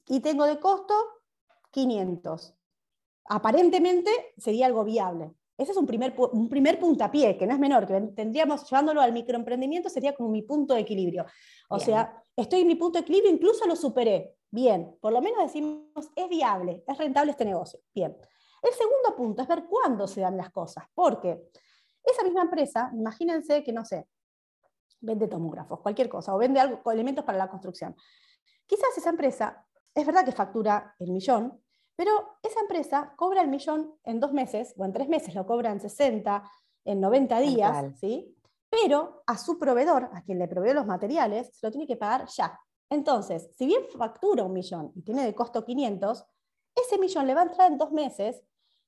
Y 0.07 0.19
tengo 0.19 0.45
de 0.45 0.59
costo 0.59 0.93
500. 1.71 2.55
Aparentemente 3.25 4.11
sería 4.37 4.65
algo 4.65 4.83
viable. 4.83 5.31
Ese 5.57 5.71
es 5.71 5.77
un 5.77 5.85
primer, 5.85 6.15
un 6.17 6.49
primer 6.49 6.79
puntapié, 6.79 7.37
que 7.37 7.45
no 7.45 7.53
es 7.53 7.59
menor, 7.59 7.85
que 7.85 7.99
tendríamos, 8.15 8.67
llevándolo 8.69 9.01
al 9.01 9.13
microemprendimiento, 9.13 9.89
sería 9.89 10.15
como 10.15 10.29
mi 10.29 10.41
punto 10.41 10.73
de 10.73 10.81
equilibrio. 10.81 11.25
O 11.69 11.79
sea, 11.79 12.21
estoy 12.35 12.61
en 12.61 12.67
mi 12.67 12.75
punto 12.75 12.97
de 12.97 13.03
equilibrio, 13.03 13.31
incluso 13.31 13.67
lo 13.67 13.75
superé. 13.75 14.35
Bien, 14.49 14.97
por 14.99 15.13
lo 15.13 15.21
menos 15.21 15.43
decimos, 15.43 16.11
es 16.15 16.29
viable, 16.29 16.83
es 16.87 16.97
rentable 16.97 17.31
este 17.31 17.45
negocio. 17.45 17.79
Bien. 17.93 18.17
El 18.61 18.73
segundo 18.73 19.15
punto 19.15 19.41
es 19.41 19.47
ver 19.47 19.65
cuándo 19.65 20.07
se 20.07 20.21
dan 20.21 20.37
las 20.37 20.49
cosas, 20.51 20.85
porque 20.93 21.49
esa 22.03 22.23
misma 22.23 22.41
empresa, 22.43 22.91
imagínense 22.93 23.63
que, 23.63 23.73
no 23.73 23.85
sé, 23.85 24.07
vende 25.01 25.27
tomógrafos, 25.27 25.81
cualquier 25.81 26.09
cosa, 26.09 26.33
o 26.33 26.37
vende 26.37 26.59
algo, 26.59 26.91
elementos 26.91 27.25
para 27.25 27.37
la 27.37 27.49
construcción. 27.49 27.95
Quizás 28.65 28.97
esa 28.97 29.09
empresa, 29.09 29.65
es 29.93 30.05
verdad 30.05 30.25
que 30.25 30.31
factura 30.31 30.95
el 30.99 31.11
millón, 31.11 31.61
pero 31.95 32.37
esa 32.41 32.59
empresa 32.61 33.13
cobra 33.15 33.41
el 33.41 33.47
millón 33.47 33.95
en 34.03 34.19
dos 34.19 34.33
meses, 34.33 34.73
o 34.77 34.85
en 34.85 34.93
tres 34.93 35.07
meses, 35.07 35.35
lo 35.35 35.45
cobra 35.45 35.71
en 35.71 35.79
60, 35.79 36.43
en 36.85 37.01
90 37.01 37.39
días, 37.39 37.99
¿sí? 37.99 38.35
pero 38.73 39.21
a 39.27 39.37
su 39.37 39.59
proveedor, 39.59 40.09
a 40.13 40.23
quien 40.23 40.39
le 40.39 40.47
provee 40.47 40.73
los 40.73 40.87
materiales, 40.87 41.55
se 41.55 41.67
lo 41.67 41.71
tiene 41.71 41.85
que 41.85 41.95
pagar 41.95 42.27
ya. 42.27 42.59
Entonces, 42.89 43.51
si 43.55 43.67
bien 43.67 43.83
factura 43.95 44.43
un 44.43 44.53
millón 44.53 44.91
y 44.95 45.03
tiene 45.03 45.23
de 45.23 45.35
costo 45.35 45.63
500, 45.63 46.25
ese 46.75 46.97
millón 46.97 47.27
le 47.27 47.35
va 47.35 47.41
a 47.41 47.45
entrar 47.45 47.71
en 47.71 47.77
dos 47.77 47.91
meses, 47.91 48.43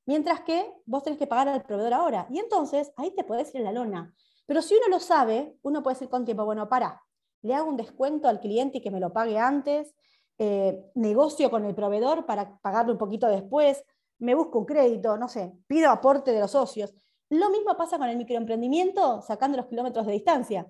mientras 0.07 0.41
que 0.41 0.73
vos 0.87 1.03
tenés 1.03 1.19
que 1.19 1.27
pagar 1.27 1.49
al 1.49 1.63
proveedor 1.63 1.93
ahora. 1.93 2.25
Y 2.31 2.39
entonces, 2.39 2.91
ahí 2.97 3.13
te 3.15 3.23
podés 3.23 3.53
ir 3.53 3.57
en 3.57 3.65
la 3.65 3.71
lona. 3.73 4.11
Pero 4.47 4.63
si 4.63 4.73
uno 4.73 4.87
lo 4.89 4.99
sabe, 4.99 5.55
uno 5.61 5.83
puede 5.83 5.95
decir 5.95 6.09
con 6.09 6.25
tiempo, 6.25 6.45
bueno, 6.45 6.67
para, 6.67 7.03
le 7.43 7.53
hago 7.53 7.69
un 7.69 7.77
descuento 7.77 8.27
al 8.27 8.39
cliente 8.39 8.79
y 8.79 8.81
que 8.81 8.89
me 8.89 8.99
lo 8.99 9.13
pague 9.13 9.37
antes, 9.37 9.93
eh, 10.37 10.91
negocio 10.95 11.49
con 11.49 11.63
el 11.63 11.73
proveedor 11.73 12.25
para 12.25 12.57
pagarle 12.57 12.91
un 12.91 12.97
poquito 12.97 13.27
después, 13.27 13.83
me 14.19 14.35
busco 14.35 14.59
un 14.59 14.65
crédito, 14.65 15.17
no 15.17 15.29
sé, 15.29 15.53
pido 15.65 15.89
aporte 15.89 16.31
de 16.31 16.41
los 16.41 16.51
socios. 16.51 16.93
Lo 17.29 17.49
mismo 17.49 17.75
pasa 17.77 17.97
con 17.97 18.09
el 18.09 18.17
microemprendimiento 18.17 19.21
sacando 19.21 19.57
los 19.57 19.67
kilómetros 19.67 20.05
de 20.05 20.11
distancia. 20.11 20.67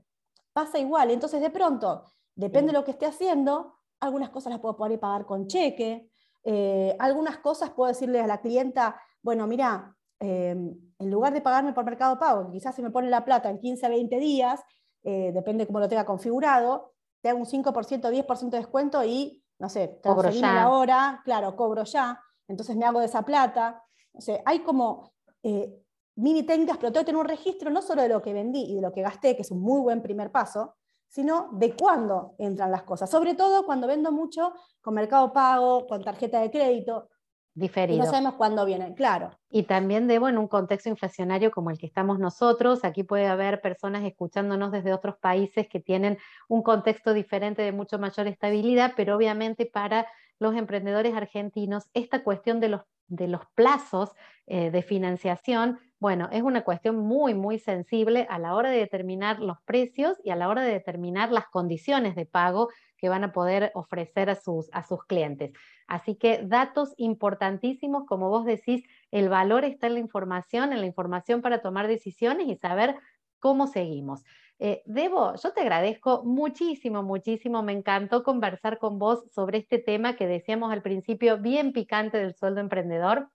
Pasa 0.54 0.78
igual. 0.78 1.10
Entonces, 1.10 1.42
de 1.42 1.50
pronto, 1.50 2.04
depende 2.36 2.72
de 2.72 2.78
lo 2.78 2.84
que 2.84 2.92
esté 2.92 3.08
haciendo, 3.08 3.74
algunas 4.00 4.30
cosas 4.30 4.52
las 4.52 4.60
puedo 4.60 4.78
poder 4.78 5.00
pagar 5.00 5.26
con 5.26 5.48
cheque, 5.48 6.12
eh, 6.44 6.96
algunas 7.00 7.40
cosas 7.40 7.72
puedo 7.72 7.88
decirle 7.88 8.22
a 8.22 8.28
la 8.28 8.42
clienta, 8.42 9.02
bueno, 9.24 9.48
mira, 9.48 9.96
eh, 10.20 10.52
en 11.00 11.12
lugar 11.12 11.34
de 11.34 11.42
pagarme 11.42 11.74
por 11.74 11.86
mercado 11.86 12.20
pago, 12.20 12.52
quizás 12.52 12.76
se 12.76 12.84
me 12.84 12.92
pone 12.92 13.10
la 13.10 13.26
plata 13.26 13.50
en 13.50 13.60
15 13.60 13.86
a 13.86 13.90
20 13.90 14.20
días, 14.20 14.62
depende 15.04 15.68
cómo 15.68 15.80
lo 15.80 15.88
tenga 15.88 16.04
configurado, 16.04 16.94
te 17.22 17.30
hago 17.30 17.38
un 17.38 17.46
5%, 17.46 18.10
10% 18.10 18.50
de 18.50 18.58
descuento 18.58 19.04
y 19.04 19.45
no 19.60 19.70
sé, 19.70 20.00
cobro 20.04 20.30
ya. 20.30 20.54
la 20.54 20.70
hora, 20.70 21.22
claro, 21.24 21.56
cobro 21.56 21.84
ya, 21.84 22.22
entonces 22.48 22.76
me 22.76 22.86
hago 22.86 23.00
de 23.00 23.06
esa 23.06 23.24
plata. 23.24 23.84
O 24.14 24.22
sea, 24.22 24.42
hay 24.46 24.60
como 24.60 25.14
eh, 25.44 25.74
mini 26.16 26.44
técnicas, 26.44 26.78
pero 26.78 26.92
tengo 26.92 27.02
que 27.02 27.06
tener 27.06 27.22
un 27.22 27.28
registro 27.28 27.70
no 27.70 27.82
solo 27.82 28.02
de 28.02 28.10
lo 28.10 28.22
que 28.22 28.34
vendí 28.34 28.64
y 28.64 28.76
de 28.76 28.82
lo 28.82 28.92
que 28.92 29.02
gasté, 29.02 29.36
que 29.36 29.42
es 29.42 29.52
un 29.52 29.62
muy 29.62 29.82
buen 29.82 30.02
primer 30.02 30.32
paso, 30.32 30.76
sino 31.08 31.50
de 31.54 31.76
cuándo 31.76 32.36
entran 32.38 32.72
las 32.72 32.84
cosas. 32.84 33.10
Sobre 33.10 33.36
todo 33.36 33.66
cuando 33.66 33.88
vendo 33.88 34.12
mucho 34.12 34.54
con 34.82 34.94
mercado 34.94 35.32
pago, 35.34 35.88
con 35.88 36.04
tarjeta 36.04 36.40
de 36.40 36.52
crédito, 36.52 37.10
diferido. 37.56 38.04
no 38.04 38.10
sabemos 38.10 38.36
cuándo 38.36 38.66
vienen, 38.66 38.94
claro. 38.94 39.32
Y 39.50 39.64
también 39.64 40.08
debo 40.08 40.28
en 40.28 40.38
un 40.38 40.48
contexto 40.48 40.90
inflacionario 40.90 41.52
como 41.52 41.72
el 41.72 41.78
que 41.78 41.86
estamos 41.88 42.20
nosotros, 42.20 42.84
aquí 42.84 43.04
puede 43.04 43.28
haber 43.28 43.62
personas 43.62 44.04
escuchándonos 44.04 44.72
desde 44.72 44.94
otros 44.94 45.16
países 45.18 45.68
que 45.68 45.80
tienen 45.80 46.18
un 46.50 46.62
contexto 46.62 47.14
diferente 47.14 47.62
de 47.62 47.72
mucho 47.72 47.98
mayor 47.98 48.28
estabilidad, 48.28 48.94
pero 48.96 49.16
obviamente 49.16 49.66
para 49.66 50.06
los 50.38 50.56
emprendedores 50.56 51.16
argentinos 51.16 51.90
esta 51.94 52.24
cuestión 52.24 52.60
de 52.60 52.70
los, 52.70 52.82
de 53.08 53.30
los 53.30 53.42
plazos 53.56 54.12
eh, 54.48 54.70
de 54.70 54.82
financiación, 54.82 55.80
bueno, 55.98 56.28
es 56.32 56.44
una 56.44 56.64
cuestión 56.64 56.98
muy, 56.98 57.34
muy 57.34 57.58
sensible 57.58 58.28
a 58.30 58.38
la 58.38 58.54
hora 58.54 58.70
de 58.70 58.80
determinar 58.80 59.40
los 59.40 59.62
precios 59.62 60.18
y 60.24 60.30
a 60.30 60.36
la 60.36 60.50
hora 60.50 60.62
de 60.62 60.72
determinar 60.72 61.32
las 61.32 61.48
condiciones 61.48 62.16
de 62.16 62.26
pago 62.26 62.70
que 63.06 63.10
van 63.10 63.24
a 63.24 63.32
poder 63.32 63.72
ofrecer 63.76 64.32
a 64.32 64.36
sus, 64.36 64.68
a 64.72 64.82
sus 64.82 65.06
clientes. 65.06 65.52
Así 65.86 66.16
que 66.16 66.42
datos 66.44 66.96
importantísimos, 66.98 68.08
como 68.08 68.30
vos 68.30 68.46
decís, 68.46 68.84
el 69.12 69.30
valor 69.30 69.64
está 69.64 69.86
en 69.86 69.94
la 69.94 70.00
información, 70.00 70.74
en 70.74 70.80
la 70.80 70.88
información 70.88 71.44
para 71.44 71.62
tomar 71.62 71.88
decisiones 71.88 72.48
y 72.48 72.56
saber 72.56 72.96
cómo 73.38 73.68
seguimos. 73.68 74.24
Eh, 74.58 74.82
Debo, 74.88 75.36
yo 75.36 75.54
te 75.54 75.62
agradezco 75.62 76.24
muchísimo, 76.24 77.04
muchísimo. 77.04 77.62
Me 77.62 77.74
encantó 77.74 78.24
conversar 78.24 78.80
con 78.80 78.98
vos 78.98 79.24
sobre 79.32 79.60
este 79.60 79.78
tema 79.78 80.16
que 80.16 80.26
decíamos 80.26 80.74
al 80.74 80.82
principio, 80.82 81.38
bien 81.38 81.74
picante 81.74 82.18
del 82.18 82.34
sueldo 82.34 82.60
emprendedor. 82.60 83.30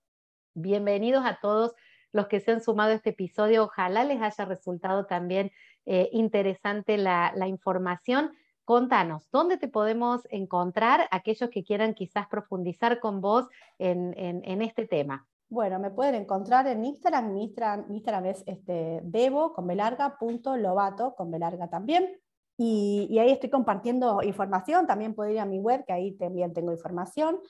Bienvenidos 0.54 1.24
a 1.24 1.38
todos 1.40 1.76
los 2.10 2.26
que 2.26 2.40
se 2.40 2.50
han 2.50 2.60
sumado 2.60 2.90
a 2.90 2.94
este 2.94 3.10
episodio. 3.10 3.62
Ojalá 3.62 4.02
les 4.02 4.20
haya 4.20 4.46
resultado 4.46 5.06
también 5.06 5.52
eh, 5.86 6.08
interesante 6.10 6.98
la, 6.98 7.32
la 7.36 7.46
información. 7.46 8.32
Contanos, 8.64 9.28
¿dónde 9.32 9.56
te 9.56 9.68
podemos 9.68 10.22
encontrar 10.30 11.08
aquellos 11.10 11.50
que 11.50 11.64
quieran 11.64 11.94
quizás 11.94 12.28
profundizar 12.28 13.00
con 13.00 13.20
vos 13.20 13.48
en, 13.78 14.62
este 14.62 14.86
tema? 14.86 15.26
Bueno, 15.48 15.80
me 15.80 15.90
pueden 15.90 16.14
encontrar 16.14 16.68
en 16.68 16.84
Instagram, 16.84 17.32
mi 17.32 17.42
Instagram, 17.44 18.26
es 18.26 18.44
este, 18.46 19.00
debo 19.02 19.52
con 19.52 19.66
belarga, 19.66 20.16
punto, 20.18 20.56
lobato 20.56 21.14
con 21.16 21.30
belarga 21.30 21.68
también. 21.68 22.20
Y, 22.56 23.18
ahí 23.18 23.30
estoy 23.30 23.48
compartiendo 23.48 24.22
información, 24.22 24.86
también 24.86 25.14
pueden 25.14 25.32
ir 25.32 25.40
a 25.40 25.46
mi 25.46 25.58
web, 25.58 25.84
que 25.86 25.94
ahí 25.94 26.12
también 26.12 26.52
tengo 26.52 26.70
información, 26.72 27.40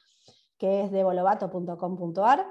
que 0.57 0.85
es 0.85 0.93
debolobato.com.ar. 0.93 2.47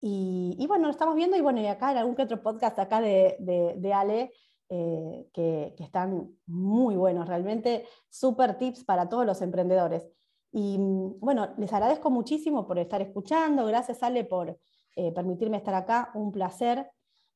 Y, 0.00 0.56
y, 0.58 0.66
bueno, 0.66 0.86
lo 0.86 0.90
estamos 0.90 1.14
viendo, 1.14 1.36
y 1.36 1.40
bueno, 1.40 1.60
y 1.60 1.68
acá 1.68 1.92
en 1.92 1.98
algún 1.98 2.16
que 2.16 2.24
otro 2.24 2.42
podcast 2.42 2.78
acá 2.80 3.00
de, 3.00 3.36
de, 3.38 3.74
de 3.78 3.94
Ale, 3.94 4.32
eh, 4.70 5.28
que, 5.32 5.74
están 5.78 6.36
muy 6.46 6.96
buenos, 6.96 7.28
realmente 7.28 7.86
súper 8.08 8.56
tips 8.56 8.84
para 8.84 9.08
todos 9.08 9.26
los 9.26 9.42
emprendedores. 9.42 10.08
Y 10.52 10.78
mm, 10.78 11.20
bueno, 11.20 11.54
les 11.58 11.72
agradezco 11.72 12.10
muchísimo 12.10 12.66
por 12.66 12.78
estar 12.78 13.02
escuchando, 13.02 13.66
gracias 13.66 14.02
Ale 14.02 14.24
por 14.24 14.58
eh, 14.96 15.12
permitirme 15.12 15.58
estar 15.58 15.74
acá, 15.74 16.10
un 16.14 16.32
placer. 16.32 16.90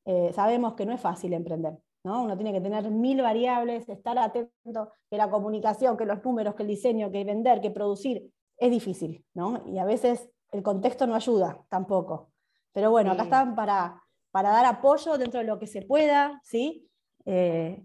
Eh, 0.04 0.32
sabemos 0.34 0.74
que 0.74 0.86
no 0.86 0.94
es 0.94 1.00
fácil 1.00 1.34
emprender, 1.34 1.78
¿no? 2.02 2.22
Uno 2.22 2.36
tiene 2.36 2.52
que 2.52 2.62
tener 2.62 2.90
mil 2.90 3.20
variables, 3.20 3.88
estar 3.88 4.18
atento, 4.18 4.92
que 5.10 5.16
la 5.16 5.30
comunicación, 5.30 5.96
que 5.96 6.06
los 6.06 6.24
números, 6.24 6.54
que 6.54 6.62
el 6.62 6.68
diseño, 6.68 7.10
que 7.10 7.24
vender, 7.24 7.60
que 7.60 7.70
producir, 7.70 8.32
es 8.56 8.70
difícil, 8.70 9.24
¿no? 9.34 9.62
Y 9.66 9.78
a 9.78 9.84
veces 9.84 10.30
el 10.50 10.62
contexto 10.62 11.06
no 11.06 11.14
ayuda 11.14 11.62
tampoco. 11.68 12.30
Pero 12.72 12.90
bueno, 12.90 13.12
acá 13.12 13.24
están 13.24 13.54
para, 13.54 14.02
para 14.30 14.50
dar 14.50 14.64
apoyo 14.64 15.18
dentro 15.18 15.40
de 15.40 15.46
lo 15.46 15.58
que 15.58 15.66
se 15.66 15.82
pueda, 15.82 16.40
¿sí? 16.42 16.88
Eh, 17.30 17.84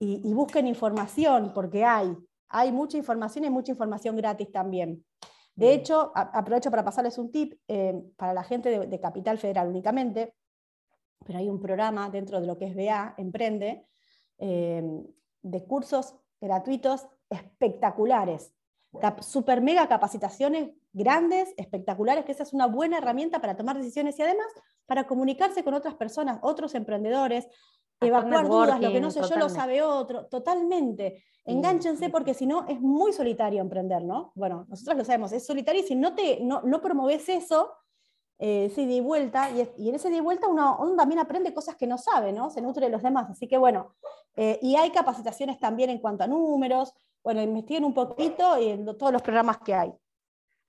y, 0.00 0.34
busquen 0.34 0.66
información, 0.66 1.52
porque 1.54 1.84
hay, 1.84 2.12
hay 2.48 2.72
mucha 2.72 2.98
información 2.98 3.44
y 3.44 3.50
mucha 3.50 3.70
información 3.70 4.16
gratis 4.16 4.50
también. 4.50 5.04
De 5.54 5.72
hecho, 5.72 6.10
aprovecho 6.14 6.72
para 6.72 6.84
pasarles 6.84 7.16
un 7.16 7.30
tip 7.30 7.54
eh, 7.68 7.94
para 8.16 8.34
la 8.34 8.42
gente 8.42 8.86
de, 8.88 9.00
Capital 9.00 9.38
Federal 9.38 9.68
únicamente, 9.68 10.34
pero 11.24 11.38
hay 11.38 11.48
un 11.48 11.60
programa 11.60 12.10
dentro 12.10 12.40
de 12.40 12.48
lo 12.48 12.58
que 12.58 12.66
es 12.66 12.74
BA, 12.74 13.14
Emprende, 13.16 13.86
eh, 14.38 14.82
de 15.42 15.64
cursos 15.64 16.16
gratuitos 16.40 17.06
espectaculares, 17.30 18.52
super 19.20 19.62
mega 19.62 19.88
capacitaciones 19.88 20.70
grandes, 20.92 21.54
espectaculares, 21.56 22.24
que 22.24 22.32
esa 22.32 22.42
es 22.42 22.52
una 22.52 22.66
buena 22.66 22.98
herramienta 22.98 23.40
para 23.40 23.56
tomar 23.56 23.76
decisiones 23.76 24.18
y 24.18 24.22
además 24.22 24.48
para 24.86 25.06
comunicarse 25.06 25.62
con 25.62 25.74
otras 25.74 25.94
personas, 25.94 26.38
otros 26.42 26.74
emprendedores, 26.74 27.46
evacuar 28.00 28.48
dudas, 28.48 28.80
lo 28.80 28.92
que 28.92 29.00
no 29.00 29.10
sé 29.10 29.20
yo 29.28 29.36
lo 29.36 29.48
sabe 29.48 29.82
otro, 29.82 30.26
totalmente. 30.26 31.24
Enganchense 31.46 32.08
porque 32.08 32.32
si 32.32 32.46
no 32.46 32.66
es 32.68 32.80
muy 32.80 33.12
solitario 33.12 33.60
emprender, 33.60 34.02
¿no? 34.02 34.32
Bueno, 34.34 34.64
nosotros 34.68 34.96
lo 34.96 35.04
sabemos, 35.04 35.32
es 35.32 35.44
solitario 35.44 35.82
y 35.82 35.86
si 35.86 35.94
no, 35.94 36.14
te, 36.14 36.40
no, 36.40 36.62
no 36.62 36.80
promoves 36.80 37.28
eso, 37.28 37.70
eh, 38.38 38.66
ese 38.66 38.82
ida 38.82 38.94
y 38.94 39.00
vuelta, 39.00 39.50
y, 39.50 39.88
en 39.88 39.94
ese 39.94 40.08
ida 40.08 40.16
y 40.16 40.20
vuelta 40.20 40.48
uno, 40.48 40.78
también 40.96 41.20
aprende 41.20 41.52
cosas 41.52 41.76
que 41.76 41.86
no 41.86 41.98
sabe, 41.98 42.32
¿no? 42.32 42.50
Se 42.50 42.62
nutre 42.62 42.86
de 42.86 42.92
los 42.92 43.02
demás, 43.02 43.28
así 43.30 43.46
que 43.46 43.58
bueno, 43.58 43.94
eh, 44.36 44.58
y 44.62 44.76
hay 44.76 44.90
capacitaciones 44.90 45.58
también 45.58 45.90
en 45.90 45.98
cuanto 45.98 46.24
a 46.24 46.26
números, 46.26 46.94
bueno, 47.22 47.42
investiguen 47.42 47.84
un 47.84 47.94
poquito 47.94 48.56
en 48.56 48.84
todos 48.84 49.12
los 49.12 49.22
programas 49.22 49.58
que 49.58 49.74
hay. 49.74 49.92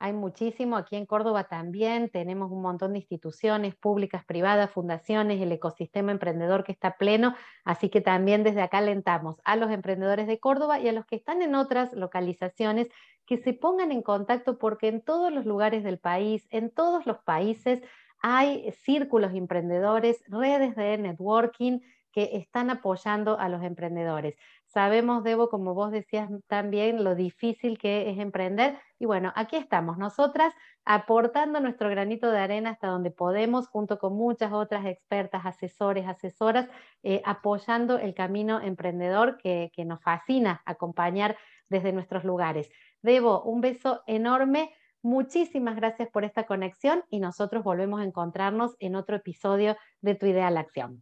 Hay 0.06 0.14
muchísimo, 0.14 0.78
aquí 0.78 0.98
en 0.98 1.08
Córdoba 1.08 1.46
también 1.46 2.10
tenemos 2.10 2.52
un 2.52 2.62
montón 2.62 2.94
de 2.94 3.00
instituciones 3.00 3.74
públicas, 3.74 4.24
privadas, 4.24 4.70
fundaciones, 4.70 5.42
el 5.42 5.52
ecosistema 5.52 6.12
emprendedor 6.12 6.64
que 6.64 6.74
está 6.74 6.96
pleno, 6.96 7.34
así 7.64 7.90
que 7.90 8.02
también 8.02 8.44
desde 8.44 8.62
acá 8.62 8.78
alentamos 8.78 9.42
a 9.44 9.56
los 9.56 9.72
emprendedores 9.72 10.28
de 10.28 10.40
Córdoba 10.40 10.80
y 10.80 10.88
a 10.88 10.92
los 10.92 11.08
que 11.08 11.16
están 11.16 11.42
en 11.42 11.56
otras 11.56 11.92
localizaciones 11.94 12.88
que 13.26 13.40
se 13.40 13.54
pongan 13.54 13.92
en 13.92 14.04
contacto 14.04 14.60
porque 14.60 14.90
en 14.90 15.02
todos 15.02 15.34
los 15.34 15.48
lugares 15.48 15.84
del 15.84 15.98
país, 15.98 16.46
en 16.52 16.70
todos 16.70 17.08
los 17.08 17.18
países, 17.24 17.82
hay 18.22 18.72
círculos 18.74 19.34
emprendedores, 19.34 20.24
redes 20.28 20.76
de 20.76 21.00
networking 21.00 21.80
que 22.12 22.38
están 22.38 22.70
apoyando 22.70 23.40
a 23.40 23.50
los 23.50 23.64
emprendedores. 23.64 24.36
Sabemos, 24.76 25.24
Debo, 25.24 25.48
como 25.48 25.74
vos 25.74 25.90
decías 25.90 26.30
también, 26.48 27.06
lo 27.06 27.16
difícil 27.16 27.78
que 27.78 28.10
es 28.10 28.20
emprender. 28.20 28.78
Y 29.00 29.06
bueno, 29.06 29.32
aquí 29.38 29.56
estamos, 29.56 29.98
nosotras 29.98 30.54
aportando 30.84 31.62
nuestro 31.62 31.90
granito 31.90 32.30
de 32.30 32.40
arena 32.40 32.72
hasta 32.72 32.88
donde 32.88 33.10
podemos, 33.10 33.70
junto 33.70 34.00
con 34.00 34.18
muchas 34.18 34.52
otras 34.52 34.86
expertas, 34.86 35.46
asesores, 35.46 36.06
asesoras, 36.06 36.68
eh, 37.04 37.22
apoyando 37.24 37.98
el 38.00 38.14
camino 38.14 38.60
emprendedor 38.60 39.38
que, 39.38 39.72
que 39.74 39.86
nos 39.86 40.02
fascina 40.04 40.62
acompañar 40.66 41.38
desde 41.70 41.94
nuestros 41.94 42.26
lugares. 42.26 42.70
Debo, 43.02 43.44
un 43.44 43.62
beso 43.62 44.04
enorme. 44.08 44.76
Muchísimas 45.02 45.78
gracias 45.78 46.10
por 46.10 46.26
esta 46.26 46.44
conexión 46.44 47.02
y 47.10 47.22
nosotros 47.22 47.64
volvemos 47.64 48.02
a 48.02 48.04
encontrarnos 48.04 48.76
en 48.80 48.98
otro 48.98 49.16
episodio 49.16 49.78
de 50.02 50.16
Tu 50.16 50.26
Idea 50.26 50.48
a 50.48 50.52
la 50.52 50.60
Acción. 50.60 51.02